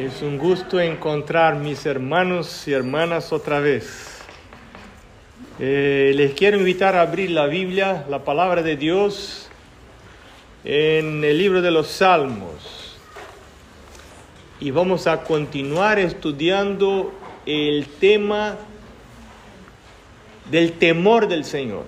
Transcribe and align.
Es 0.00 0.22
un 0.22 0.38
gusto 0.38 0.80
encontrar 0.80 1.56
mis 1.56 1.84
hermanos 1.84 2.66
y 2.66 2.72
hermanas 2.72 3.34
otra 3.34 3.60
vez. 3.60 4.22
Eh, 5.58 6.12
les 6.16 6.32
quiero 6.32 6.56
invitar 6.56 6.96
a 6.96 7.02
abrir 7.02 7.30
la 7.32 7.44
Biblia, 7.44 8.06
la 8.08 8.24
palabra 8.24 8.62
de 8.62 8.76
Dios, 8.78 9.50
en 10.64 11.22
el 11.22 11.36
libro 11.36 11.60
de 11.60 11.70
los 11.70 11.88
Salmos. 11.88 12.96
Y 14.58 14.70
vamos 14.70 15.06
a 15.06 15.22
continuar 15.22 15.98
estudiando 15.98 17.12
el 17.44 17.86
tema 18.00 18.56
del 20.50 20.72
temor 20.72 21.28
del 21.28 21.44
Señor, 21.44 21.84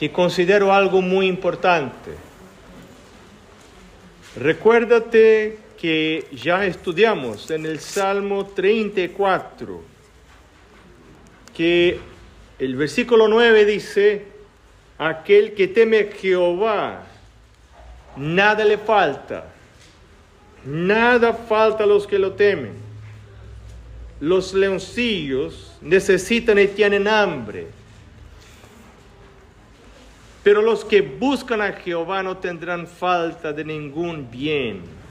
que 0.00 0.10
considero 0.10 0.72
algo 0.72 1.00
muy 1.00 1.28
importante. 1.28 2.10
Recuérdate 4.34 5.64
que 5.80 6.26
ya 6.32 6.64
estudiamos 6.64 7.50
en 7.50 7.66
el 7.66 7.80
Salmo 7.80 8.46
34, 8.46 9.82
que 11.54 11.98
el 12.58 12.76
versículo 12.76 13.28
9 13.28 13.64
dice, 13.64 14.26
aquel 14.98 15.52
que 15.54 15.68
teme 15.68 15.98
a 15.98 16.12
Jehová, 16.12 17.06
nada 18.16 18.64
le 18.64 18.78
falta, 18.78 19.52
nada 20.64 21.34
falta 21.34 21.84
a 21.84 21.86
los 21.86 22.06
que 22.06 22.18
lo 22.18 22.32
temen. 22.32 22.86
Los 24.18 24.54
leoncillos 24.54 25.76
necesitan 25.82 26.58
y 26.58 26.68
tienen 26.68 27.06
hambre, 27.06 27.66
pero 30.42 30.62
los 30.62 30.84
que 30.84 31.02
buscan 31.02 31.60
a 31.60 31.72
Jehová 31.72 32.22
no 32.22 32.38
tendrán 32.38 32.86
falta 32.86 33.52
de 33.52 33.64
ningún 33.64 34.30
bien. 34.30 35.05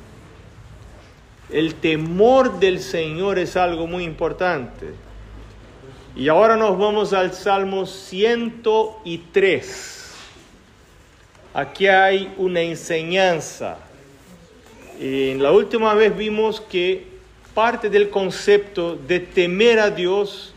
El 1.50 1.76
temor 1.76 2.60
del 2.60 2.80
Señor 2.80 3.38
es 3.38 3.56
algo 3.56 3.86
muy 3.88 4.04
importante. 4.04 4.88
Y 6.16 6.28
ahora 6.30 6.56
nos 6.56 6.76
vamos 6.78 7.14
al 7.14 7.34
Salmo 7.34 7.86
103. 7.86 10.14
Aquí 11.54 11.88
hay 11.88 12.34
una 12.38 12.62
enseñanza. 12.62 13.78
En 15.00 15.44
la 15.44 15.52
última 15.52 15.94
vez 15.94 16.18
vimos 16.18 16.62
que 16.62 17.06
parte 17.54 17.90
del 17.90 18.10
concepto 18.10 18.96
de 18.96 19.20
temer 19.20 19.80
a 19.80 19.92
Dios 19.92 20.54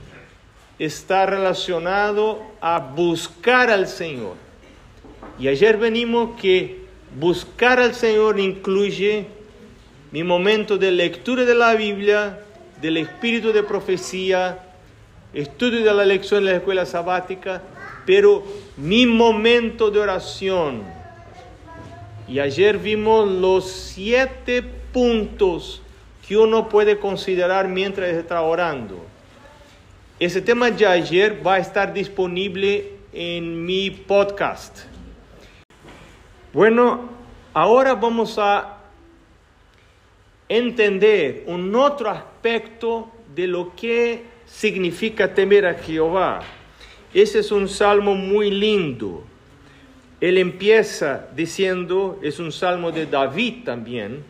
está 0.78 1.26
relacionado 1.26 2.40
a 2.60 2.78
buscar 2.78 3.70
al 3.70 3.88
Señor. 3.88 4.36
Y 5.38 5.48
ayer 5.48 5.76
venimos 5.76 6.40
que 6.40 6.86
buscar 7.18 7.80
al 7.80 7.94
Señor 7.94 8.40
incluye 8.40 9.26
mi 10.10 10.22
momento 10.22 10.78
de 10.78 10.90
lectura 10.90 11.44
de 11.44 11.54
la 11.54 11.74
Biblia, 11.74 12.40
del 12.80 12.96
espíritu 12.96 13.52
de 13.52 13.62
profecía, 13.62 14.58
estudio 15.34 15.84
de 15.84 15.92
la 15.92 16.04
lección 16.04 16.40
en 16.40 16.46
la 16.46 16.56
escuela 16.56 16.86
sabática, 16.86 17.62
pero 18.06 18.42
mi 18.76 19.04
momento 19.04 19.90
de 19.90 20.00
oración. 20.00 20.82
Y 22.26 22.38
ayer 22.40 22.78
vimos 22.78 23.28
los 23.28 23.70
siete 23.70 24.62
puntos 24.62 25.82
que 26.26 26.36
uno 26.36 26.68
puede 26.68 26.98
considerar 26.98 27.68
mientras 27.68 28.08
está 28.10 28.40
orando. 28.40 29.04
Ese 30.18 30.40
tema 30.40 30.70
de 30.70 30.86
ayer 30.86 31.46
va 31.46 31.54
a 31.54 31.58
estar 31.58 31.92
disponible 31.92 32.92
en 33.12 33.64
mi 33.64 33.90
podcast. 33.90 34.80
Bueno, 36.52 37.10
ahora 37.52 37.94
vamos 37.94 38.38
a 38.38 38.77
entender 40.48 41.44
un 41.46 41.74
otro 41.74 42.10
aspecto 42.10 43.10
de 43.34 43.46
lo 43.46 43.74
que 43.76 44.22
significa 44.46 45.34
temer 45.34 45.66
a 45.66 45.74
Jehová. 45.74 46.40
Ese 47.12 47.40
es 47.40 47.52
un 47.52 47.68
salmo 47.68 48.14
muy 48.14 48.50
lindo. 48.50 49.24
Él 50.20 50.38
empieza 50.38 51.28
diciendo, 51.36 52.18
es 52.22 52.38
un 52.38 52.50
salmo 52.50 52.90
de 52.90 53.06
David 53.06 53.64
también, 53.64 54.24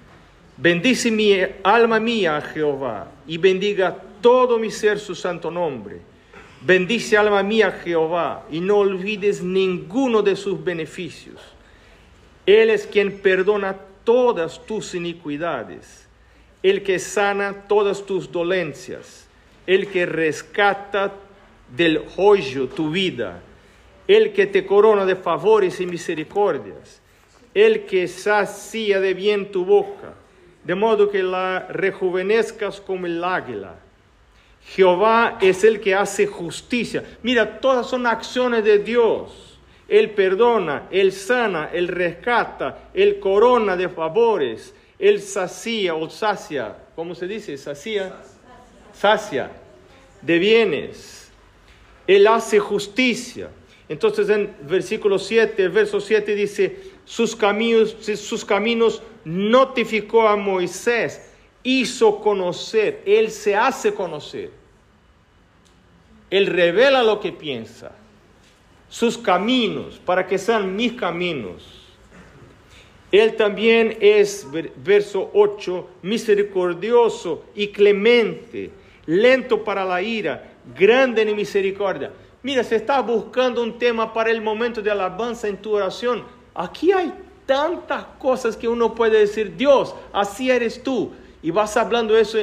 bendice 0.56 1.10
mi 1.10 1.34
alma 1.62 1.98
mía 1.98 2.36
a 2.36 2.40
Jehová 2.42 3.10
y 3.26 3.38
bendiga 3.38 3.96
todo 4.20 4.58
mi 4.58 4.70
ser 4.70 4.98
su 4.98 5.14
santo 5.14 5.50
nombre. 5.50 6.00
Bendice 6.60 7.16
alma 7.16 7.42
mía 7.42 7.68
a 7.68 7.72
Jehová 7.72 8.44
y 8.50 8.60
no 8.60 8.78
olvides 8.78 9.42
ninguno 9.42 10.22
de 10.22 10.34
sus 10.34 10.62
beneficios. 10.62 11.40
Él 12.44 12.70
es 12.70 12.86
quien 12.86 13.20
perdona 13.20 13.76
todas 14.04 14.66
tus 14.66 14.94
iniquidades 14.94 16.07
el 16.62 16.82
que 16.82 16.98
sana 16.98 17.64
todas 17.68 18.04
tus 18.04 18.30
dolencias, 18.30 19.28
el 19.66 19.88
que 19.88 20.06
rescata 20.06 21.12
del 21.74 22.02
hoyo 22.16 22.68
tu 22.68 22.90
vida, 22.90 23.40
el 24.06 24.32
que 24.32 24.46
te 24.46 24.64
corona 24.64 25.04
de 25.04 25.16
favores 25.16 25.80
y 25.80 25.86
misericordias, 25.86 27.00
el 27.54 27.84
que 27.86 28.08
sacia 28.08 29.00
de 29.00 29.14
bien 29.14 29.52
tu 29.52 29.64
boca, 29.64 30.14
de 30.64 30.74
modo 30.74 31.10
que 31.10 31.22
la 31.22 31.66
rejuvenezcas 31.68 32.80
como 32.80 33.06
el 33.06 33.22
águila. 33.22 33.76
Jehová 34.74 35.38
es 35.40 35.64
el 35.64 35.80
que 35.80 35.94
hace 35.94 36.26
justicia. 36.26 37.04
Mira, 37.22 37.60
todas 37.60 37.88
son 37.88 38.06
acciones 38.06 38.64
de 38.64 38.78
Dios. 38.78 39.58
Él 39.88 40.10
perdona, 40.10 40.88
Él 40.90 41.12
sana, 41.12 41.70
Él 41.72 41.88
rescata, 41.88 42.90
Él 42.92 43.18
corona 43.18 43.76
de 43.76 43.88
favores, 43.88 44.74
él 44.98 45.22
sacia 45.22 45.94
o 45.94 46.10
sacia, 46.10 46.76
¿cómo 46.96 47.14
se 47.14 47.28
dice? 47.28 47.56
Sacia, 47.56 48.16
sacia 48.92 49.50
de 50.20 50.38
bienes. 50.38 51.30
Él 52.06 52.26
hace 52.26 52.58
justicia. 52.58 53.50
Entonces 53.88 54.28
en 54.28 54.54
versículo 54.62 55.18
7, 55.18 55.62
el 55.62 55.70
verso 55.70 56.00
7 56.00 56.34
dice, 56.34 56.80
sus 57.04 57.36
caminos, 57.36 57.96
sus 58.16 58.44
caminos 58.44 59.02
notificó 59.24 60.28
a 60.28 60.36
Moisés, 60.36 61.30
hizo 61.62 62.18
conocer, 62.20 63.02
Él 63.06 63.30
se 63.30 63.54
hace 63.56 63.94
conocer. 63.94 64.50
Él 66.28 66.46
revela 66.46 67.02
lo 67.02 67.20
que 67.20 67.32
piensa, 67.32 67.92
sus 68.90 69.16
caminos, 69.16 69.98
para 70.04 70.26
que 70.26 70.36
sean 70.36 70.74
mis 70.76 70.92
caminos 70.92 71.77
él 73.10 73.36
también 73.36 73.96
es, 74.00 74.46
verso 74.76 75.30
8, 75.32 75.88
misericordioso 76.02 77.44
y 77.54 77.68
clemente, 77.68 78.70
lento 79.06 79.64
para 79.64 79.84
la 79.84 80.02
ira, 80.02 80.52
grande 80.76 81.22
en 81.22 81.34
misericordia. 81.34 82.10
Mira, 82.42 82.62
si 82.62 82.74
estás 82.74 83.04
buscando 83.04 83.62
un 83.62 83.78
tema 83.78 84.12
para 84.12 84.30
el 84.30 84.42
momento 84.42 84.82
de 84.82 84.90
alabanza 84.90 85.48
en 85.48 85.56
tu 85.56 85.72
oración, 85.72 86.22
aquí 86.54 86.92
hay 86.92 87.12
tantas 87.46 88.04
cosas 88.18 88.56
que 88.56 88.68
uno 88.68 88.94
puede 88.94 89.20
decir, 89.20 89.56
Dios, 89.56 89.94
así 90.12 90.50
eres 90.50 90.82
tú. 90.82 91.10
Y 91.42 91.50
vas 91.50 91.76
hablando 91.76 92.16
eso, 92.16 92.38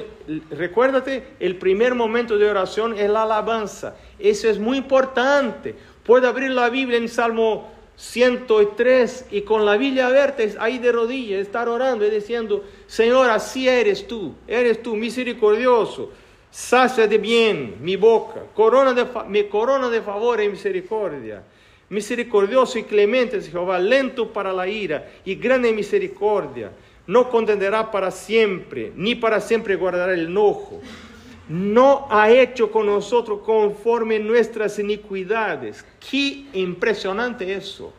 recuérdate, 0.50 1.28
el 1.40 1.58
primer 1.58 1.94
momento 1.94 2.38
de 2.38 2.50
oración 2.50 2.98
es 2.98 3.10
la 3.10 3.24
alabanza. 3.24 3.96
Eso 4.18 4.50
es 4.50 4.58
muy 4.58 4.78
importante. 4.78 5.76
Puede 6.04 6.28
abrir 6.28 6.50
la 6.52 6.70
Biblia 6.70 6.98
en 6.98 7.10
Salmo 7.10 7.75
103 7.96 9.28
y 9.32 9.42
con 9.42 9.66
la 9.66 9.78
Biblia 9.78 10.08
abierta 10.08 10.44
ahí 10.60 10.80
de 10.80 10.92
rodillas, 10.92 11.42
estar 11.42 11.70
orando 11.70 12.06
y 12.06 12.10
diciendo, 12.10 12.64
Señor, 12.88 13.30
así 13.30 13.68
eres 13.68 14.06
tú, 14.08 14.34
eres 14.48 14.82
tú 14.84 14.96
misericordioso, 14.96 16.12
sacia 16.52 17.08
de 17.08 17.18
bien 17.18 17.76
mi 17.82 17.96
boca, 17.96 18.44
corona 18.54 18.94
de, 18.94 19.08
mi 19.28 19.46
corona 19.46 19.90
de 19.90 20.02
favor 20.02 20.42
y 20.42 20.50
misericordia. 20.50 21.44
Misericordioso 21.88 22.80
y 22.80 22.84
clemente 22.84 23.38
es 23.38 23.50
Jehová, 23.50 23.78
lento 23.78 24.34
para 24.34 24.52
la 24.52 24.68
ira 24.68 25.08
y 25.24 25.36
grande 25.36 25.72
misericordia. 25.72 26.72
No 27.08 27.30
condenará 27.30 27.92
para 27.92 28.10
siempre, 28.10 28.92
ni 28.96 29.14
para 29.14 29.40
siempre 29.40 29.76
guardará 29.76 30.14
el 30.14 30.26
enojo 30.26 30.82
no 31.48 32.08
ha 32.10 32.30
hecho 32.30 32.72
con 32.72 32.88
nosotros 32.88 33.42
conforme 33.46 34.20
nuestras 34.20 34.80
iniquidades. 34.80 35.86
Qué 36.00 36.46
impresionante 36.54 37.54
eso. 37.54 37.94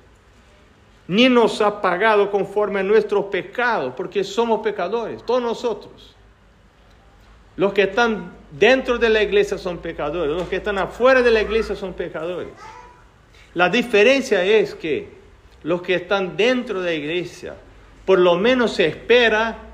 Ni 1.08 1.28
nos 1.28 1.60
ha 1.60 1.80
pagado 1.80 2.30
conforme 2.30 2.80
a 2.80 2.82
nuestros 2.82 3.26
pecados, 3.26 3.94
porque 3.96 4.24
somos 4.24 4.60
pecadores, 4.60 5.24
todos 5.24 5.40
nosotros. 5.40 6.16
Los 7.56 7.72
que 7.72 7.82
están 7.82 8.32
dentro 8.50 8.98
de 8.98 9.08
la 9.08 9.22
iglesia 9.22 9.56
son 9.56 9.78
pecadores, 9.78 10.36
los 10.36 10.48
que 10.48 10.56
están 10.56 10.78
afuera 10.78 11.22
de 11.22 11.30
la 11.30 11.42
iglesia 11.42 11.76
son 11.76 11.94
pecadores. 11.94 12.48
La 13.54 13.68
diferencia 13.68 14.44
es 14.44 14.74
que 14.74 15.08
los 15.62 15.80
que 15.80 15.94
están 15.94 16.36
dentro 16.36 16.80
de 16.80 16.90
la 16.90 16.96
iglesia, 16.96 17.54
por 18.04 18.18
lo 18.18 18.36
menos 18.36 18.74
se 18.74 18.86
espera 18.86 19.65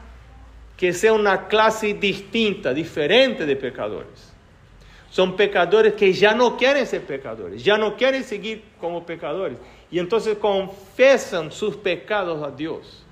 que 0.76 0.92
sea 0.92 1.12
una 1.12 1.46
clase 1.48 1.94
distinta, 1.94 2.74
diferente 2.74 3.46
de 3.46 3.56
pecadores. 3.56 4.32
Son 5.10 5.36
pecadores 5.36 5.92
que 5.92 6.12
ya 6.12 6.34
no 6.34 6.56
quieren 6.56 6.86
ser 6.86 7.02
pecadores, 7.02 7.62
ya 7.62 7.76
no 7.76 7.96
quieren 7.96 8.24
seguir 8.24 8.64
como 8.80 9.04
pecadores. 9.04 9.58
Y 9.90 9.98
entonces 9.98 10.38
confesan 10.38 11.52
sus 11.52 11.76
pecados 11.76 12.42
a 12.42 12.50
Dios. 12.50 13.04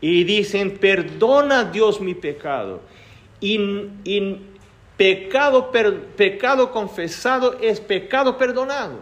y 0.00 0.24
dicen, 0.24 0.78
perdona 0.78 1.64
Dios 1.64 2.00
mi 2.00 2.14
pecado. 2.14 2.80
Y, 3.40 4.40
pecado, 4.96 5.70
pecado 6.16 6.70
confesado 6.70 7.58
es 7.60 7.80
pecado 7.80 8.38
perdonado. 8.38 9.00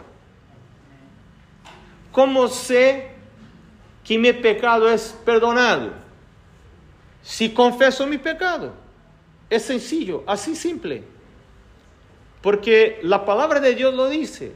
¿Cómo 2.11 2.47
sé 2.47 3.11
que 4.03 4.17
mi 4.17 4.33
pecado 4.33 4.89
es 4.89 5.17
perdonado? 5.23 5.91
Si 7.29 7.53
confeso 7.53 8.07
mi 8.07 8.17
pecado. 8.17 8.73
Es 9.51 9.61
sencillo, 9.61 10.23
así 10.25 10.55
simple. 10.55 11.03
Porque 12.41 12.97
la 13.03 13.23
palabra 13.23 13.59
de 13.59 13.75
Dios 13.75 13.93
lo 13.93 14.09
dice. 14.09 14.51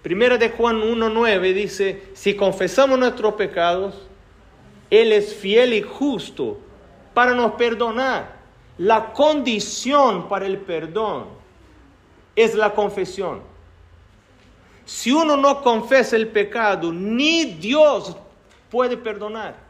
Primera 0.00 0.38
de 0.38 0.50
Juan 0.50 0.80
1.9 0.80 1.52
dice, 1.52 2.04
si 2.14 2.36
confesamos 2.36 3.00
nuestros 3.00 3.34
pecados, 3.34 4.06
Él 4.90 5.12
es 5.12 5.34
fiel 5.34 5.74
y 5.74 5.82
justo 5.82 6.60
para 7.14 7.34
nos 7.34 7.54
perdonar. 7.54 8.38
La 8.78 9.12
condición 9.12 10.28
para 10.28 10.46
el 10.46 10.58
perdón 10.58 11.26
es 12.36 12.54
la 12.54 12.74
confesión. 12.74 13.42
Si 14.84 15.10
uno 15.10 15.36
no 15.36 15.62
confesa 15.62 16.14
el 16.14 16.28
pecado, 16.28 16.92
ni 16.92 17.44
Dios 17.54 18.16
puede 18.70 18.96
perdonar. 18.96 19.67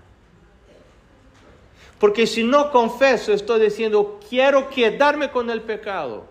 Porque 1.99 2.27
si 2.27 2.45
no 2.45 2.71
confeso, 2.71 3.33
estoy 3.33 3.61
diciendo, 3.61 4.21
quiero 4.29 4.69
quedarme 4.71 5.31
con 5.31 5.51
el 5.51 5.63
pecado. 5.63 6.27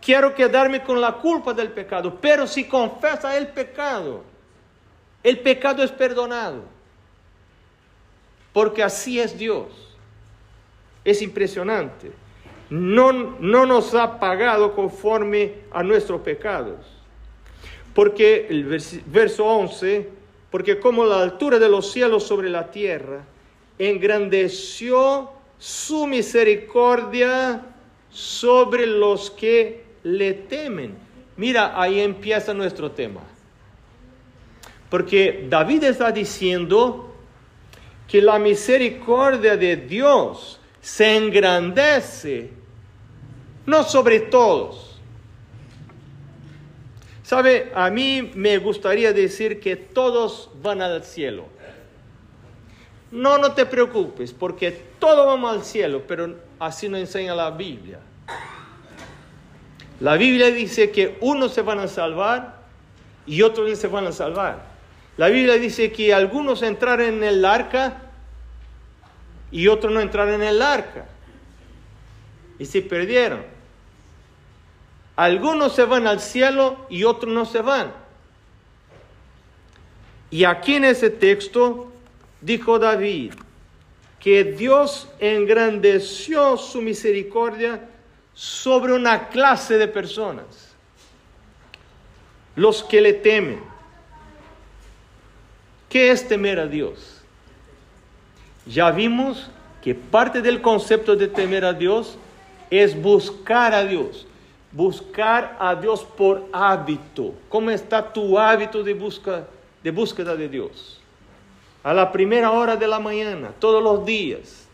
Quiero 0.00 0.34
quedarme 0.34 0.82
con 0.82 1.00
la 1.00 1.14
culpa 1.14 1.52
del 1.52 1.72
pecado. 1.72 2.18
Pero 2.20 2.46
si 2.46 2.64
confesa 2.64 3.36
el 3.36 3.48
pecado, 3.48 4.22
el 5.22 5.40
pecado 5.40 5.82
es 5.82 5.90
perdonado. 5.90 6.62
Porque 8.52 8.82
así 8.82 9.18
es 9.18 9.36
Dios. 9.36 9.66
Es 11.04 11.20
impresionante. 11.20 12.12
No, 12.70 13.12
no 13.12 13.66
nos 13.66 13.94
ha 13.94 14.20
pagado 14.20 14.74
conforme 14.74 15.54
a 15.72 15.82
nuestros 15.82 16.20
pecados. 16.20 16.86
Porque 17.92 18.46
el 18.48 18.64
verso 19.06 19.44
11, 19.44 20.08
porque 20.50 20.78
como 20.78 21.04
la 21.04 21.22
altura 21.22 21.58
de 21.58 21.68
los 21.68 21.90
cielos 21.90 22.24
sobre 22.24 22.50
la 22.50 22.70
tierra, 22.70 23.24
engrandeció 23.78 25.30
su 25.58 26.06
misericordia 26.06 27.62
sobre 28.10 28.86
los 28.86 29.30
que 29.30 29.84
le 30.02 30.32
temen. 30.32 30.96
Mira, 31.36 31.80
ahí 31.80 32.00
empieza 32.00 32.54
nuestro 32.54 32.90
tema. 32.90 33.22
Porque 34.88 35.46
David 35.48 35.84
está 35.84 36.12
diciendo 36.12 37.14
que 38.08 38.22
la 38.22 38.38
misericordia 38.38 39.56
de 39.56 39.76
Dios 39.76 40.60
se 40.80 41.16
engrandece, 41.16 42.50
no 43.66 43.82
sobre 43.82 44.20
todos. 44.20 44.98
Sabe, 47.24 47.72
a 47.74 47.90
mí 47.90 48.30
me 48.36 48.58
gustaría 48.58 49.12
decir 49.12 49.58
que 49.58 49.74
todos 49.74 50.48
van 50.62 50.80
al 50.80 51.02
cielo. 51.02 51.46
No, 53.16 53.38
no 53.38 53.52
te 53.52 53.64
preocupes, 53.64 54.34
porque 54.34 54.70
todos 54.98 55.24
vamos 55.24 55.50
al 55.50 55.64
cielo, 55.64 56.02
pero 56.06 56.36
así 56.58 56.86
nos 56.86 57.00
enseña 57.00 57.34
la 57.34 57.50
Biblia. 57.50 57.98
La 60.00 60.16
Biblia 60.18 60.50
dice 60.50 60.90
que 60.90 61.16
unos 61.22 61.54
se 61.54 61.62
van 61.62 61.78
a 61.78 61.88
salvar 61.88 62.60
y 63.24 63.40
otros 63.40 63.78
se 63.78 63.86
van 63.86 64.06
a 64.06 64.12
salvar. 64.12 64.66
La 65.16 65.28
Biblia 65.28 65.54
dice 65.54 65.92
que 65.92 66.12
algunos 66.12 66.60
entraron 66.60 67.06
en 67.06 67.24
el 67.24 67.42
arca 67.46 68.02
y 69.50 69.68
otros 69.68 69.94
no 69.94 70.00
entraron 70.00 70.34
en 70.34 70.42
el 70.42 70.60
arca 70.60 71.06
y 72.58 72.66
se 72.66 72.82
perdieron. 72.82 73.46
Algunos 75.16 75.74
se 75.74 75.86
van 75.86 76.06
al 76.06 76.20
cielo 76.20 76.84
y 76.90 77.04
otros 77.04 77.32
no 77.32 77.46
se 77.46 77.62
van. 77.62 77.94
Y 80.30 80.44
aquí 80.44 80.74
en 80.74 80.84
ese 80.84 81.08
texto 81.08 81.94
dijo 82.46 82.78
David 82.78 83.32
que 84.20 84.44
Dios 84.44 85.08
engrandeció 85.18 86.56
su 86.56 86.80
misericordia 86.80 87.80
sobre 88.34 88.92
una 88.92 89.28
clase 89.28 89.76
de 89.78 89.88
personas, 89.88 90.74
los 92.54 92.84
que 92.84 93.00
le 93.00 93.12
temen. 93.12 93.60
¿Qué 95.88 96.10
es 96.10 96.26
temer 96.26 96.60
a 96.60 96.66
Dios? 96.66 97.22
Ya 98.66 98.90
vimos 98.90 99.48
que 99.82 99.94
parte 99.94 100.40
del 100.40 100.60
concepto 100.60 101.16
de 101.16 101.28
temer 101.28 101.64
a 101.64 101.72
Dios 101.72 102.16
es 102.70 103.00
buscar 103.00 103.74
a 103.74 103.84
Dios, 103.84 104.26
buscar 104.72 105.56
a 105.58 105.74
Dios 105.74 106.04
por 106.04 106.44
hábito. 106.52 107.34
¿Cómo 107.48 107.70
está 107.70 108.12
tu 108.12 108.38
hábito 108.38 108.82
de, 108.82 108.94
busca, 108.94 109.46
de 109.82 109.90
búsqueda 109.90 110.34
de 110.36 110.48
Dios? 110.48 110.95
A 111.86 111.94
la 111.94 112.10
primera 112.10 112.50
hora 112.50 112.74
de 112.74 112.88
la 112.88 112.98
mañana, 112.98 113.52
todos 113.60 113.80
los 113.80 114.04
días, 114.04 114.66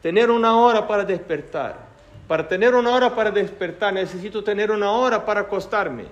tener 0.00 0.30
una 0.30 0.56
hora 0.56 0.86
para 0.86 1.04
despertar 1.04 1.90
para 2.30 2.46
tener 2.46 2.76
una 2.76 2.90
hora 2.90 3.12
para 3.12 3.32
despertar, 3.32 3.92
necesito 3.92 4.44
tener 4.44 4.70
una 4.70 4.92
hora 4.92 5.26
para 5.26 5.40
acostarme. 5.40 6.04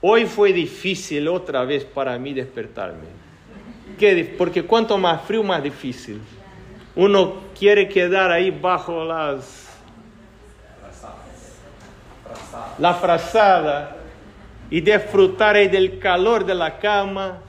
Hoy 0.00 0.26
fue 0.26 0.52
difícil 0.52 1.28
otra 1.28 1.64
vez 1.64 1.84
para 1.84 2.18
mí 2.18 2.34
despertarme. 2.34 3.06
Porque 4.36 4.64
cuanto 4.64 4.98
más 4.98 5.22
frío, 5.22 5.44
más 5.44 5.62
difícil. 5.62 6.20
Uno 6.96 7.34
quiere 7.56 7.88
quedar 7.88 8.32
ahí 8.32 8.50
bajo 8.50 9.04
las... 9.04 9.68
La 12.80 12.94
frazada 12.94 13.98
y 14.68 14.80
disfrutar 14.80 15.54
del 15.70 16.00
calor 16.00 16.44
de 16.44 16.54
la 16.56 16.80
cama. 16.80 17.42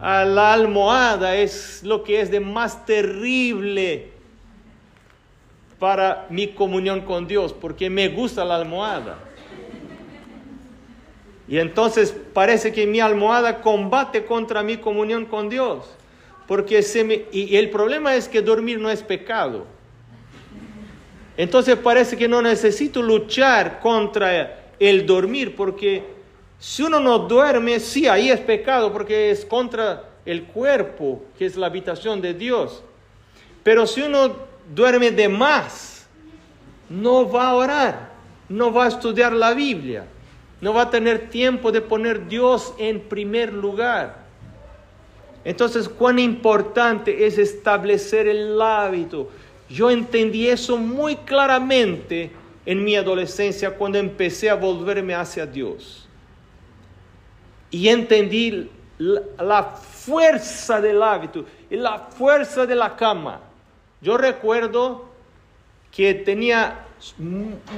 La 0.00 0.54
almohada 0.54 1.36
es 1.36 1.82
lo 1.82 2.02
que 2.02 2.20
es 2.20 2.30
de 2.30 2.40
más 2.40 2.86
terrible 2.86 4.12
para 5.78 6.26
mi 6.30 6.48
comunión 6.48 7.02
con 7.02 7.26
Dios, 7.26 7.52
porque 7.52 7.90
me 7.90 8.08
gusta 8.08 8.44
la 8.44 8.56
almohada. 8.56 9.18
Y 11.48 11.58
entonces 11.58 12.14
parece 12.32 12.72
que 12.72 12.86
mi 12.86 13.00
almohada 13.00 13.60
combate 13.60 14.24
contra 14.24 14.62
mi 14.62 14.76
comunión 14.76 15.26
con 15.26 15.48
Dios. 15.48 15.84
Porque 16.46 16.82
se 16.82 17.04
me, 17.04 17.24
y 17.32 17.56
el 17.56 17.70
problema 17.70 18.14
es 18.14 18.28
que 18.28 18.40
dormir 18.40 18.78
no 18.78 18.90
es 18.90 19.02
pecado. 19.02 19.66
Entonces 21.36 21.76
parece 21.76 22.16
que 22.16 22.28
no 22.28 22.40
necesito 22.40 23.02
luchar 23.02 23.80
contra 23.80 24.70
el 24.78 25.06
dormir, 25.06 25.56
porque 25.56 26.04
si 26.60 26.82
uno 26.82 27.00
no 27.00 27.18
duerme, 27.20 27.80
sí, 27.80 28.06
ahí 28.06 28.30
es 28.30 28.38
pecado, 28.38 28.92
porque 28.92 29.30
es 29.30 29.46
contra 29.46 30.04
el 30.26 30.44
cuerpo, 30.44 31.24
que 31.38 31.46
es 31.46 31.56
la 31.56 31.66
habitación 31.66 32.20
de 32.20 32.34
Dios. 32.34 32.82
Pero 33.62 33.86
si 33.86 34.02
uno 34.02 34.36
duerme 34.74 35.10
de 35.10 35.26
más, 35.26 36.06
no 36.90 37.30
va 37.30 37.48
a 37.48 37.54
orar, 37.54 38.10
no 38.46 38.70
va 38.70 38.84
a 38.84 38.88
estudiar 38.88 39.32
la 39.32 39.54
Biblia, 39.54 40.04
no 40.60 40.74
va 40.74 40.82
a 40.82 40.90
tener 40.90 41.30
tiempo 41.30 41.72
de 41.72 41.80
poner 41.80 42.28
Dios 42.28 42.74
en 42.78 43.00
primer 43.00 43.54
lugar. 43.54 44.26
Entonces, 45.42 45.88
cuán 45.88 46.18
importante 46.18 47.24
es 47.24 47.38
establecer 47.38 48.28
el 48.28 48.60
hábito. 48.60 49.30
Yo 49.70 49.90
entendí 49.90 50.46
eso 50.46 50.76
muy 50.76 51.16
claramente 51.16 52.30
en 52.66 52.84
mi 52.84 52.96
adolescencia 52.96 53.70
cuando 53.70 53.96
empecé 53.96 54.50
a 54.50 54.54
volverme 54.56 55.14
hacia 55.14 55.46
Dios. 55.46 56.06
Y 57.70 57.88
entendí 57.88 58.70
la, 58.98 59.62
fuerza 59.64 60.80
del 60.80 61.02
hábito 61.02 61.44
y 61.70 61.76
la 61.76 61.98
fuerza 61.98 62.66
de 62.66 62.74
la 62.74 62.96
cama. 62.96 63.40
Yo 64.00 64.16
recuerdo 64.16 65.06
que 65.90 66.14
tenía 66.14 66.86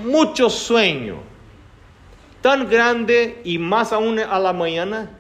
mucho 0.05 0.49
sueño, 0.51 1.17
tan 2.41 2.69
grande 2.69 3.41
y 3.45 3.59
más 3.59 3.93
aún 3.93 4.19
a 4.19 4.39
la 4.39 4.53
mañana, 4.53 5.11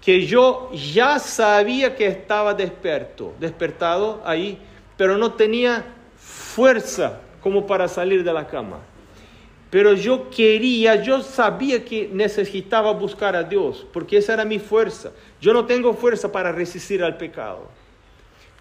que 0.00 0.26
yo 0.26 0.70
ya 0.72 1.18
sabía 1.18 1.94
que 1.94 2.06
estaba 2.06 2.54
despierto, 2.54 3.34
despertado 3.38 4.22
ahí, 4.24 4.58
pero 4.96 5.16
no 5.18 5.32
tenía 5.32 5.84
fuerza 6.16 7.20
como 7.42 7.66
para 7.66 7.88
salir 7.88 8.24
de 8.24 8.32
la 8.32 8.46
cama. 8.46 8.78
Pero 9.70 9.92
yo 9.92 10.30
quería, 10.30 11.02
yo 11.02 11.22
sabía 11.22 11.84
que 11.84 12.08
necesitaba 12.12 12.92
buscar 12.92 13.36
a 13.36 13.42
Dios, 13.42 13.86
porque 13.92 14.16
esa 14.16 14.34
era 14.34 14.44
mi 14.44 14.58
fuerza. 14.58 15.12
Yo 15.40 15.52
no 15.52 15.66
tengo 15.66 15.92
fuerza 15.92 16.32
para 16.32 16.52
resistir 16.52 17.02
al 17.02 17.18
pecado. 17.18 17.68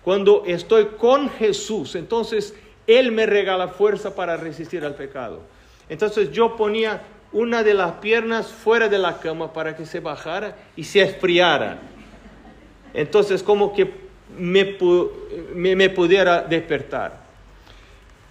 Cuando 0.03 0.43
estoy 0.45 0.85
con 0.97 1.29
Jesús, 1.29 1.95
entonces 1.95 2.55
Él 2.87 3.11
me 3.11 3.25
regala 3.25 3.69
fuerza 3.69 4.15
para 4.15 4.37
resistir 4.37 4.83
al 4.83 4.95
pecado. 4.95 5.41
Entonces 5.89 6.31
yo 6.31 6.55
ponía 6.55 7.01
una 7.31 7.63
de 7.63 7.73
las 7.73 7.93
piernas 7.93 8.47
fuera 8.47 8.87
de 8.87 8.97
la 8.97 9.19
cama 9.19 9.53
para 9.53 9.75
que 9.75 9.85
se 9.85 9.99
bajara 9.99 10.55
y 10.75 10.83
se 10.83 11.01
esfriara. 11.01 11.79
Entonces 12.93 13.43
como 13.43 13.73
que 13.73 13.91
me, 14.37 14.77
me, 15.75 15.89
pudiera 15.89 16.41
despertar. 16.41 17.26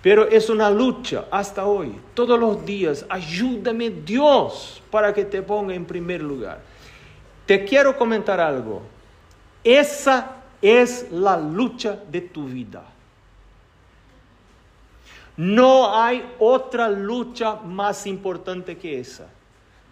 Pero 0.07 0.29
es 0.29 0.49
una 0.51 0.71
lucha 0.71 1.25
hasta 1.33 1.67
hoy, 1.67 1.97
todos 2.15 2.39
los 2.39 2.65
días. 2.65 3.05
Ayúdame 3.09 3.91
Dios 3.91 4.81
para 4.89 5.13
que 5.13 5.25
te 5.25 5.43
ponga 5.43 5.75
en 5.75 5.85
primer 5.85 6.23
lugar. 6.23 6.61
Te 7.45 7.65
quiero 7.65 7.97
comentar 7.97 8.39
algo. 8.39 8.83
Esa 9.65 10.37
es 10.63 11.11
la 11.11 11.37
lucha 11.37 11.99
de 12.09 12.21
tu 12.21 12.45
vida. 12.45 12.85
No 15.37 16.01
hay 16.01 16.25
otra 16.39 16.89
lucha 16.89 17.57
más 17.57 18.07
importante 18.07 18.79
que 18.79 19.01
esa. 19.01 19.27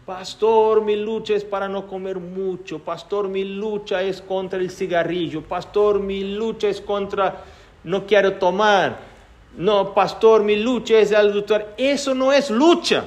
Pastor, 0.07 0.85
mi 0.85 0.95
lucha 0.95 1.35
es 1.35 1.43
para 1.43 1.67
no 1.67 1.89
comer 1.89 2.21
mucho. 2.21 2.79
Pastor, 2.79 3.27
mi 3.27 3.43
lucha 3.43 4.01
es 4.01 4.23
contra 4.23 4.61
el 4.61 4.71
cigarrillo. 4.71 5.43
Pastor, 5.43 5.99
mi 5.99 6.37
lucha 6.37 6.69
es 6.69 6.81
contra 6.81 7.43
no 7.83 8.07
quiero 8.07 8.35
tomar. 8.35 9.14
No, 9.57 9.95
pastor, 9.95 10.43
mi 10.43 10.57
lucha 10.57 10.99
es 10.99 11.13
el 11.13 11.33
doctor. 11.33 11.75
Eso 11.77 12.15
no 12.15 12.33
es 12.33 12.51
lucha 12.51 13.05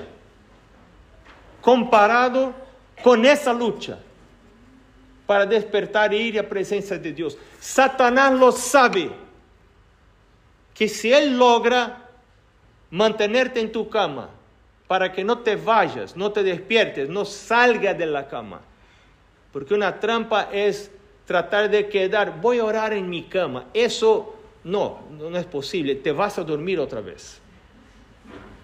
comparado 1.62 2.54
con 3.04 3.26
esa 3.26 3.54
lucha 3.54 4.00
para 5.26 5.46
despertar 5.46 6.14
e 6.14 6.18
ir 6.18 6.40
a 6.40 6.48
presencia 6.48 6.98
de 6.98 7.12
Dios. 7.12 7.38
Satanás 7.60 8.32
lo 8.32 8.52
sabe 8.54 9.12
que 10.74 10.88
si 10.88 11.12
él 11.12 11.38
logra 11.38 12.08
mantenerte 12.90 13.60
en 13.60 13.72
tu 13.72 13.90
cama, 13.90 14.30
para 14.88 15.12
que 15.12 15.24
no 15.24 15.40
te 15.40 15.58
vayas, 15.58 16.16
no 16.16 16.32
te 16.32 16.44
despiertes, 16.44 17.10
no 17.10 17.26
salgas 17.26 17.98
de 17.98 18.06
la 18.06 18.28
cama. 18.28 18.62
Porque 19.52 19.74
una 19.74 20.00
trampa 20.00 20.50
es 20.52 20.90
tratar 21.26 21.70
de 21.70 21.90
quedar, 21.90 22.40
voy 22.40 22.60
a 22.60 22.64
orar 22.64 22.94
en 22.94 23.10
mi 23.10 23.24
cama. 23.24 23.66
Eso 23.74 24.37
no, 24.68 25.00
no 25.18 25.38
es 25.38 25.46
posible, 25.46 25.96
te 25.96 26.12
vas 26.12 26.38
a 26.38 26.44
dormir 26.44 26.80
otra 26.80 27.02
vez. 27.02 27.40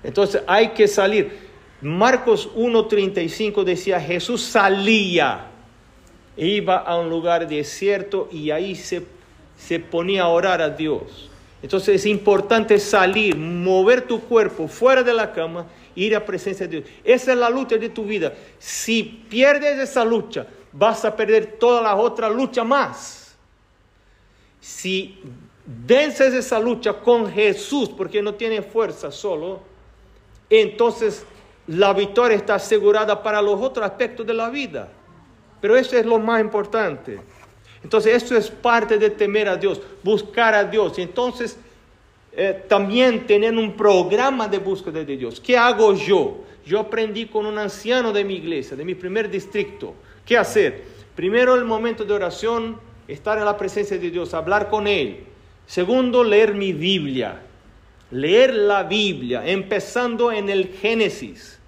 Entonces 0.03 0.43
hay 0.47 0.69
que 0.69 0.87
salir. 0.87 1.53
Marcos 1.81 2.49
1.35 2.55 3.63
decía, 3.63 3.99
Jesús 3.99 4.43
salía, 4.43 5.47
iba 6.37 6.77
a 6.77 6.97
un 6.97 7.09
lugar 7.09 7.47
desierto 7.47 8.29
y 8.31 8.51
ahí 8.51 8.75
se, 8.75 9.03
se 9.57 9.79
ponía 9.79 10.23
a 10.23 10.27
orar 10.27 10.61
a 10.61 10.69
Dios. 10.69 11.29
Entonces 11.61 11.95
es 11.95 12.05
importante 12.05 12.77
salir, 12.79 13.37
mover 13.37 14.01
tu 14.01 14.19
cuerpo 14.21 14.67
fuera 14.67 15.03
de 15.03 15.13
la 15.13 15.31
cama 15.31 15.67
ir 15.95 16.15
a 16.15 16.25
presencia 16.25 16.67
de 16.67 16.81
Dios. 16.81 16.89
Esa 17.03 17.31
es 17.31 17.37
la 17.37 17.49
lucha 17.49 17.77
de 17.77 17.89
tu 17.89 18.03
vida. 18.03 18.33
Si 18.59 19.03
pierdes 19.03 19.79
esa 19.79 20.03
lucha, 20.03 20.47
vas 20.71 21.05
a 21.05 21.15
perder 21.15 21.57
todas 21.59 21.83
las 21.83 21.97
otras 21.97 22.33
luchas 22.33 22.65
más. 22.65 23.35
Si 24.59 25.19
vences 25.65 26.33
esa 26.33 26.59
lucha 26.59 26.93
con 26.93 27.31
Jesús, 27.31 27.89
porque 27.89 28.21
no 28.21 28.33
tiene 28.33 28.61
fuerza 28.61 29.11
solo, 29.11 29.61
entonces 30.49 31.25
la 31.67 31.93
victoria 31.93 32.35
está 32.35 32.55
asegurada 32.55 33.21
para 33.23 33.41
los 33.41 33.61
otros 33.61 33.85
aspectos 33.85 34.25
de 34.25 34.33
la 34.33 34.49
vida. 34.49 34.89
Pero 35.61 35.77
eso 35.77 35.97
es 35.97 36.05
lo 36.05 36.19
más 36.19 36.41
importante. 36.41 37.19
Entonces, 37.83 38.15
esto 38.15 38.35
es 38.35 38.49
parte 38.49 38.97
de 38.97 39.09
temer 39.09 39.47
a 39.47 39.55
Dios, 39.55 39.81
buscar 40.03 40.53
a 40.53 40.63
Dios. 40.65 40.99
Entonces, 40.99 41.57
eh, 42.35 42.63
también 42.67 43.25
tener 43.25 43.55
un 43.55 43.75
programa 43.75 44.47
de 44.47 44.57
búsqueda 44.57 45.03
de 45.03 45.17
Dios. 45.17 45.39
¿Qué 45.39 45.57
hago 45.57 45.93
yo? 45.93 46.37
Yo 46.65 46.79
aprendí 46.79 47.27
con 47.27 47.45
un 47.45 47.57
anciano 47.57 48.11
de 48.11 48.23
mi 48.23 48.35
iglesia, 48.35 48.75
de 48.75 48.85
mi 48.85 48.95
primer 48.95 49.29
distrito. 49.29 49.93
¿Qué 50.25 50.37
hacer? 50.37 50.83
Primero 51.15 51.55
el 51.55 51.65
momento 51.65 52.03
de 52.05 52.13
oración, 52.13 52.79
estar 53.07 53.37
en 53.37 53.45
la 53.45 53.57
presencia 53.57 53.97
de 53.97 54.09
Dios, 54.09 54.33
hablar 54.33 54.69
con 54.69 54.87
Él. 54.87 55.25
Segundo, 55.65 56.23
leer 56.23 56.53
mi 56.53 56.73
Biblia. 56.73 57.41
Leer 58.11 58.53
la 58.53 58.83
Biblia, 58.83 59.43
empezando 59.45 60.31
en 60.31 60.49
el 60.49 60.67
Génesis. 60.67 61.59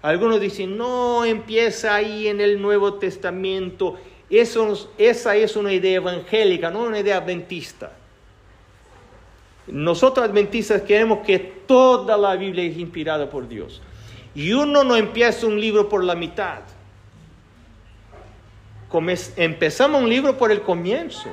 Algunos 0.00 0.40
dicen, 0.40 0.76
no, 0.76 1.24
empieza 1.24 1.94
ahí 1.94 2.28
en 2.28 2.40
el 2.40 2.62
Nuevo 2.62 2.94
Testamento. 2.94 3.98
Eso, 4.30 4.90
esa 4.96 5.34
es 5.34 5.56
una 5.56 5.72
idea 5.72 5.96
evangélica, 5.96 6.70
no 6.70 6.84
una 6.84 7.00
idea 7.00 7.16
adventista. 7.16 7.92
Nosotros 9.66 10.26
adventistas 10.26 10.82
queremos 10.82 11.26
que 11.26 11.38
toda 11.38 12.16
la 12.16 12.36
Biblia 12.36 12.64
es 12.64 12.76
inspirada 12.78 13.28
por 13.28 13.48
Dios. 13.48 13.82
Y 14.34 14.52
uno 14.52 14.84
no 14.84 14.96
empieza 14.96 15.46
un 15.46 15.60
libro 15.60 15.88
por 15.88 16.04
la 16.04 16.14
mitad. 16.14 16.60
Empezamos 19.36 20.02
un 20.02 20.08
libro 20.08 20.38
por 20.38 20.52
el 20.52 20.62
comienzo. 20.62 21.28